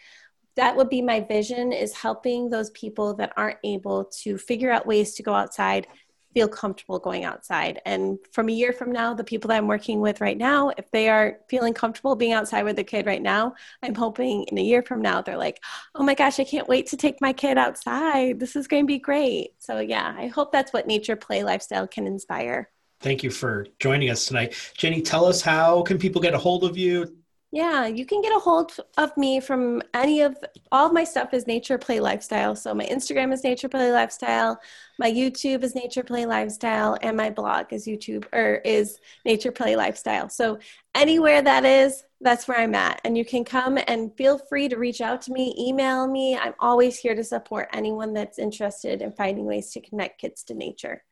that 0.57 0.77
would 0.77 0.89
be 0.89 1.03
my 1.03 1.21
vision 1.21 1.73
is 1.73 1.93
helping 1.93 2.49
those 2.49 2.71
people 2.71 3.15
that 3.15 3.33
aren't 3.37 3.59
able 3.65 4.05
to 4.23 4.39
figure 4.39 4.71
out 4.71 4.87
ways 4.87 5.15
to 5.15 5.23
go 5.23 5.35
outside 5.35 5.87
feel 6.35 6.49
comfortable 6.49 6.99
going 6.99 7.25
outside. 7.25 7.81
And 7.87 8.19
from 8.33 8.49
a 8.49 8.53
year 8.53 8.73
from 8.73 8.93
now, 8.93 9.15
the 9.15 9.25
people 9.25 9.49
that 9.49 9.57
I'm 9.57 9.69
working 9.69 10.01
with 10.01 10.21
right 10.21 10.37
now, 10.37 10.73
if 10.77 10.91
they 10.91 11.09
are 11.09 11.39
feeling 11.49 11.73
comfortable 11.73 12.17
being 12.17 12.33
outside 12.33 12.65
with 12.65 12.77
their 12.77 12.85
kid 12.85 13.07
right 13.07 13.23
now, 13.23 13.55
I'm 13.83 13.95
hoping 13.95 14.45
in 14.45 14.59
a 14.59 14.63
year 14.63 14.83
from 14.83 15.01
now, 15.01 15.23
they're 15.23 15.39
like, 15.39 15.63
oh 15.95 16.03
my 16.03 16.15
gosh, 16.15 16.41
I 16.41 16.45
can't 16.45 16.69
wait 16.69 16.89
to 16.89 16.97
take 16.97 17.21
my 17.21 17.33
kid 17.33 17.57
outside. 17.57 18.41
This 18.41 18.57
is 18.57 18.67
going 18.67 18.83
to 18.83 18.87
be 18.87 18.99
great. 18.99 19.53
So, 19.61 19.79
yeah, 19.79 20.13
I 20.19 20.27
hope 20.27 20.51
that's 20.51 20.73
what 20.73 20.87
nature 20.87 21.17
play 21.17 21.45
lifestyle 21.45 21.87
can 21.87 22.07
inspire. 22.07 22.71
Thank 23.01 23.23
you 23.23 23.31
for 23.31 23.67
joining 23.79 24.11
us 24.11 24.27
tonight. 24.27 24.55
Jenny, 24.77 25.03
tell 25.03 25.27
us 25.27 25.41
how 25.41 25.83
can 25.83 25.99
people 25.99 26.21
get 26.21 26.35
a 26.35 26.39
hold 26.39 26.65
of 26.65 26.77
you? 26.77 27.17
Yeah, 27.55 27.87
you 27.87 28.05
can 28.05 28.21
get 28.21 28.35
a 28.35 28.41
hold 28.41 28.73
of 28.99 29.17
me 29.17 29.39
from 29.39 29.81
any 29.95 30.23
of 30.23 30.37
all 30.73 30.89
of 30.89 30.93
my 30.93 31.05
stuff 31.05 31.33
is 31.33 31.47
Nature 31.47 31.79
Play 31.79 32.01
Lifestyle. 32.01 32.57
So 32.57 32.75
my 32.75 32.85
Instagram 32.87 33.33
is 33.33 33.45
Nature 33.45 33.69
Play 33.69 33.93
Lifestyle, 33.93 34.61
my 34.99 35.09
YouTube 35.09 35.63
is 35.63 35.73
Nature 35.73 36.03
Play 36.03 36.27
Lifestyle, 36.27 36.99
and 37.01 37.17
my 37.17 37.31
blog 37.31 37.73
is 37.73 37.87
YouTube 37.87 38.25
or 38.33 38.57
is 38.65 38.99
Nature 39.25 39.53
Play 39.53 39.77
Lifestyle. 39.77 40.29
So 40.29 40.59
anywhere 40.97 41.43
that 41.43 41.65
is, 41.65 42.03
that's 42.21 42.49
where 42.49 42.59
I'm 42.59 42.75
at. 42.75 43.01
And 43.05 43.17
you 43.17 43.25
can 43.25 43.45
come 43.45 43.79
and 43.87 44.13
feel 44.17 44.37
free 44.37 44.69
to 44.69 44.77
reach 44.77 45.01
out 45.01 45.23
to 45.23 45.33
me, 45.33 45.55
email 45.57 46.09
me. 46.09 46.37
I'm 46.37 46.55
always 46.59 46.99
here 46.99 47.15
to 47.15 47.23
support 47.23 47.69
anyone 47.73 48.15
that's 48.15 48.41
interested 48.41 49.01
in 49.01 49.13
finding 49.13 49.45
ways 49.45 49.71
to 49.75 49.81
connect 49.81 50.21
kids 50.21 50.43
to 50.45 50.55
nature. 50.55 51.05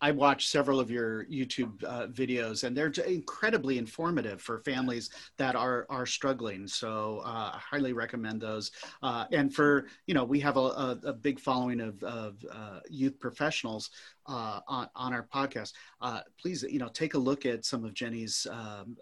I 0.00 0.10
watched 0.10 0.50
several 0.50 0.80
of 0.80 0.90
your 0.90 1.24
YouTube 1.26 1.82
uh, 1.84 2.06
videos, 2.08 2.64
and 2.64 2.76
they're 2.76 2.92
incredibly 3.06 3.78
informative 3.78 4.40
for 4.40 4.60
families 4.60 5.10
that 5.38 5.56
are 5.56 5.86
are 5.88 6.06
struggling. 6.06 6.66
So 6.66 7.22
uh, 7.24 7.52
I 7.54 7.58
highly 7.58 7.92
recommend 7.92 8.40
those. 8.40 8.70
Uh, 9.02 9.26
and 9.32 9.54
for 9.54 9.86
you 10.06 10.14
know, 10.14 10.24
we 10.24 10.40
have 10.40 10.56
a, 10.56 10.60
a, 10.60 10.98
a 11.04 11.12
big 11.12 11.40
following 11.40 11.80
of, 11.80 12.02
of 12.02 12.44
uh, 12.50 12.80
youth 12.88 13.18
professionals 13.18 13.90
uh, 14.26 14.60
on 14.68 14.88
on 14.94 15.12
our 15.12 15.26
podcast. 15.32 15.72
Uh, 16.00 16.20
please, 16.40 16.62
you 16.62 16.78
know, 16.78 16.88
take 16.88 17.14
a 17.14 17.18
look 17.18 17.46
at 17.46 17.64
some 17.64 17.84
of 17.84 17.94
Jenny's 17.94 18.46
um, 18.50 18.96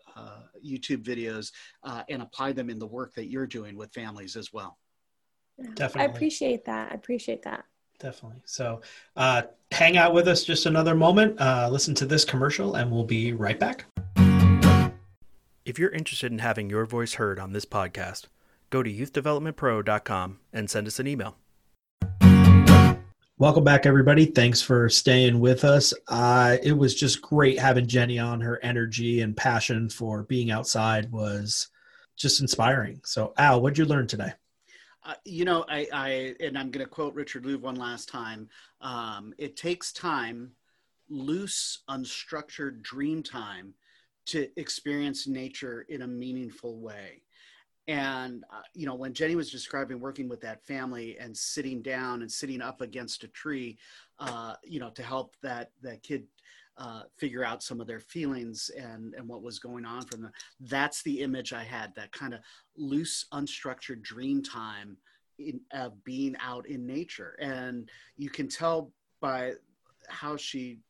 YouTube 0.65 1.03
videos 1.03 1.53
and 2.09 2.23
apply 2.23 2.53
them 2.53 2.71
in 2.71 2.79
the 2.79 2.87
work 2.87 3.15
that 3.15 3.31
you're 3.31 3.47
doing 3.47 3.77
with 3.77 3.93
families 3.93 4.37
as 4.37 4.53
well. 4.53 4.79
Definitely, 5.75 6.01
I 6.01 6.05
appreciate 6.15 6.65
that. 6.65 6.93
I 6.93 6.95
appreciate 6.95 7.43
that 7.43 7.65
definitely. 8.03 8.43
So 8.45 8.83
uh, 9.17 9.43
hang 9.71 9.97
out 9.97 10.13
with 10.13 10.29
us 10.29 10.45
just 10.45 10.67
another 10.67 10.95
moment, 10.95 11.41
uh, 11.41 11.69
listen 11.71 11.95
to 11.97 12.07
this 12.07 12.25
commercial, 12.25 12.75
and 12.75 12.91
we'll 12.91 13.05
be 13.05 13.33
right 13.33 13.59
back. 13.59 13.87
If 15.65 15.79
you're 15.79 15.91
interested 15.91 16.33
in 16.33 16.41
having 16.41 16.69
your 16.69 16.85
voice 16.85 17.15
heard 17.15 17.39
on 17.39 17.53
this 17.53 17.65
podcast, 17.65 18.25
go 18.71 18.83
to 18.83 18.93
youthdevelopmentpro.com 18.93 20.41
and 20.53 20.69
send 20.69 20.87
us 20.89 20.99
an 20.99 21.07
email. 21.07 21.37
Welcome 23.39 23.65
back, 23.65 23.87
everybody. 23.87 24.27
Thanks 24.27 24.61
for 24.61 24.89
staying 24.89 25.41
with 25.41 25.65
us. 25.65 25.95
Uh, 26.09 26.59
it 26.63 26.73
was 26.73 26.95
just 26.95 27.23
great 27.23 27.59
having 27.59 27.87
Jenny 27.87 28.19
on. 28.19 28.41
Her 28.41 28.61
energy 28.63 29.21
and 29.21 29.37
passion 29.37 29.89
for 29.89 30.25
being 30.25 30.51
outside 30.51 31.11
was 31.11 31.69
just 32.17 32.41
inspiring. 32.41 33.01
So, 33.05 33.33
Al, 33.39 33.61
what'd 33.61 33.79
you 33.79 33.85
learn 33.85 34.07
today? 34.07 34.33
Uh, 35.05 35.15
you 35.25 35.45
know, 35.45 35.65
I, 35.69 35.89
I 35.93 36.35
and 36.41 36.57
I'm 36.57 36.71
going 36.71 36.85
to 36.85 36.91
quote 36.91 37.15
Richard 37.15 37.45
Louv 37.45 37.61
one 37.61 37.75
last 37.75 38.09
time. 38.09 38.49
Um, 38.81 39.35
it 39.37 39.57
takes 39.57 39.93
time, 39.93 40.53
loose, 41.09 41.83
unstructured 41.91 42.83
dream 42.83 43.23
time, 43.23 43.75
to 44.27 44.49
experience 44.57 45.27
nature 45.27 45.85
in 45.89 46.03
a 46.03 46.07
meaningful 46.07 46.79
way. 46.79 47.23
And 47.89 48.45
uh, 48.53 48.63
you 48.75 48.87
know, 48.87 48.95
when 48.95 49.13
Jenny 49.13 49.35
was 49.35 49.51
describing 49.51 49.99
working 49.99 50.29
with 50.29 50.41
that 50.43 50.65
family 50.65 51.19
and 51.19 51.37
sitting 51.37 51.83
down 51.83 52.23
and 52.23 52.31
sitting 52.31 52.63
up 52.63 52.81
against 52.81 53.25
a 53.25 53.29
tree, 53.29 53.79
uh, 54.21 54.55
you 54.63 54.79
know, 54.79 54.91
to 54.91 55.03
help 55.03 55.37
that 55.43 55.73
that 55.83 56.05
kid 56.05 56.25
uh, 56.83 57.03
figure 57.17 57.45
out 57.45 57.63
some 57.63 57.81
of 57.81 57.87
their 57.87 58.01
feelings 58.01 58.71
and 58.77 59.15
and 59.15 59.29
what 59.29 59.43
was 59.43 59.61
going 59.61 59.85
on 59.85 60.05
from 60.07 60.23
them. 60.23 60.33
That's 60.61 61.03
the 61.05 61.21
image 61.21 61.53
I 61.53 61.63
had. 61.63 61.95
That 61.95 62.11
kind 62.11 62.35
of 62.35 62.41
loose, 62.77 63.27
unstructured 63.33 64.03
dream 64.03 64.43
time 64.43 64.97
of 65.73 66.05
being 66.05 66.35
out 66.41 66.67
in 66.67 66.85
nature, 66.85 67.37
and 67.41 67.89
you 68.17 68.31
can 68.31 68.49
tell 68.49 68.91
by 69.21 69.53
how 70.09 70.37
she 70.37 70.81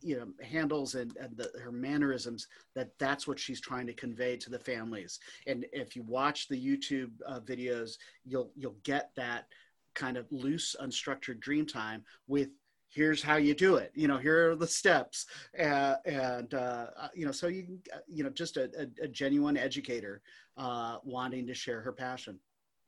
you 0.00 0.16
know 0.16 0.26
handles 0.44 0.94
and, 0.96 1.16
and 1.16 1.36
the, 1.36 1.50
her 1.62 1.72
mannerisms 1.72 2.48
that 2.74 2.90
that's 2.98 3.26
what 3.26 3.38
she's 3.38 3.60
trying 3.60 3.86
to 3.86 3.92
convey 3.92 4.36
to 4.36 4.48
the 4.48 4.58
families 4.58 5.18
and 5.48 5.66
if 5.72 5.96
you 5.96 6.02
watch 6.04 6.46
the 6.46 6.56
youtube 6.56 7.10
uh, 7.26 7.40
videos 7.40 7.96
you'll 8.24 8.50
you'll 8.56 8.76
get 8.84 9.10
that 9.16 9.46
kind 9.94 10.16
of 10.16 10.30
loose 10.30 10.76
unstructured 10.80 11.40
dream 11.40 11.66
time 11.66 12.04
with 12.28 12.50
here's 12.90 13.22
how 13.22 13.36
you 13.36 13.54
do 13.54 13.76
it. 13.76 13.92
You 13.94 14.08
know 14.08 14.18
here 14.18 14.50
are 14.50 14.56
the 14.56 14.66
steps. 14.66 15.26
Uh, 15.58 15.94
and 16.04 16.52
uh, 16.52 16.86
you 17.14 17.24
know 17.24 17.32
so 17.32 17.46
you 17.46 17.78
you 18.08 18.24
know 18.24 18.30
just 18.30 18.56
a, 18.56 18.70
a, 18.78 19.04
a 19.04 19.08
genuine 19.08 19.56
educator 19.56 20.20
uh, 20.56 20.98
wanting 21.04 21.46
to 21.46 21.54
share 21.54 21.80
her 21.80 21.92
passion. 21.92 22.38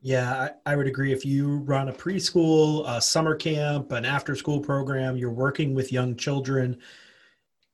Yeah 0.01 0.51
I, 0.67 0.73
I, 0.73 0.77
would 0.77 0.89
agree. 0.89 1.13
If 1.13 1.25
you 1.25 1.59
run 1.59 1.89
a 1.89 1.93
preschool 1.93 2.85
a 2.89 3.01
summer 3.01 3.37
camp 3.37 3.93
an 3.93 4.05
after 4.05 4.35
school 4.35 4.61
program 4.61 5.17
you're 5.17 5.31
working 5.31 5.75
with 5.75 5.93
young 5.93 6.17
children 6.17 6.79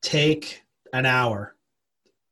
take 0.03 0.63
an 0.93 1.07
hour 1.07 1.57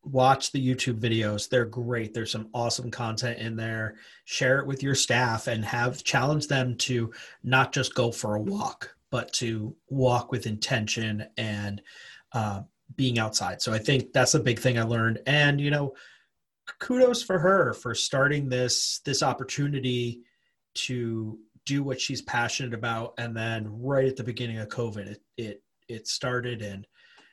watch 0.03 0.53
the 0.53 0.65
youtube 0.65 1.01
videos. 1.01 1.49
They're 1.49 1.65
great. 1.65 2.15
There's 2.15 2.31
some 2.31 2.49
awesome 2.55 2.93
content 2.93 3.41
in 3.41 3.57
there. 3.57 3.97
Share 4.25 4.61
it 4.61 4.67
with 4.67 4.83
your 4.83 4.95
staff 4.95 5.49
and 5.49 5.65
have 5.65 6.05
challenge 6.05 6.47
them 6.47 6.77
to 6.77 7.13
not 7.43 7.73
just 7.73 7.95
go 7.95 8.13
for 8.13 8.37
a 8.37 8.41
walk 8.41 8.96
but 9.17 9.33
to 9.33 9.75
walk 9.89 10.31
with 10.31 10.47
intention 10.47 11.27
and 11.39 11.81
uh, 12.33 12.61
being 12.97 13.19
outside. 13.19 13.63
So 13.63 13.73
I 13.73 13.79
think 13.79 14.13
that's 14.13 14.35
a 14.35 14.39
big 14.39 14.59
thing 14.59 14.79
I 14.79 14.83
learned. 14.83 15.21
And 15.27 15.59
you 15.59 15.71
know, 15.71 15.95
kudos 16.81 17.23
for 17.23 17.39
her 17.39 17.73
for 17.73 17.95
starting 17.95 18.47
this 18.47 19.01
this 19.07 19.23
opportunity 19.23 20.21
to 20.75 21.39
do 21.65 21.83
what 21.83 21.99
she's 21.99 22.21
passionate 22.21 22.75
about. 22.75 23.15
And 23.17 23.35
then 23.35 23.67
right 23.81 24.05
at 24.05 24.17
the 24.17 24.23
beginning 24.23 24.59
of 24.59 24.69
COVID, 24.69 25.07
it 25.07 25.23
it 25.39 25.63
it 25.89 26.07
started 26.07 26.61
and 26.61 26.87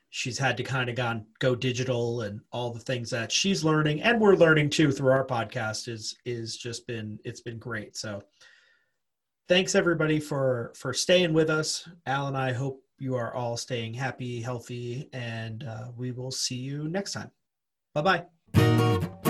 she's 0.10 0.38
had 0.38 0.56
to 0.56 0.64
kind 0.64 0.90
of 0.90 0.96
gone 0.96 1.26
go 1.40 1.54
digital 1.54 2.22
and 2.22 2.40
all 2.54 2.72
the 2.72 2.80
things 2.80 3.10
that 3.10 3.30
she's 3.30 3.64
learning 3.66 4.00
and 4.04 4.22
we're 4.22 4.36
learning 4.36 4.70
too 4.70 4.92
through 4.92 5.12
our 5.12 5.26
podcast 5.26 5.88
is 5.88 6.16
is 6.24 6.56
just 6.56 6.86
been 6.86 7.18
it's 7.26 7.42
been 7.42 7.58
great 7.58 7.98
so 7.98 8.22
thanks 9.48 9.76
everybody 9.76 10.20
for 10.20 10.74
for 10.76 10.94
staying 10.94 11.34
with 11.34 11.50
us. 11.50 11.88
Al 12.06 12.28
and 12.28 12.38
i 12.38 12.52
hope 12.52 12.82
you 12.98 13.16
are 13.16 13.34
all 13.34 13.58
staying 13.58 13.94
happy 13.94 14.42
healthy 14.42 15.10
and 15.14 15.64
uh, 15.64 15.88
we 15.98 16.12
will 16.12 16.32
see 16.32 16.56
you 16.56 16.88
next 16.90 17.14
time. 17.14 17.32
Bye 17.94 18.26
bye 18.54 19.24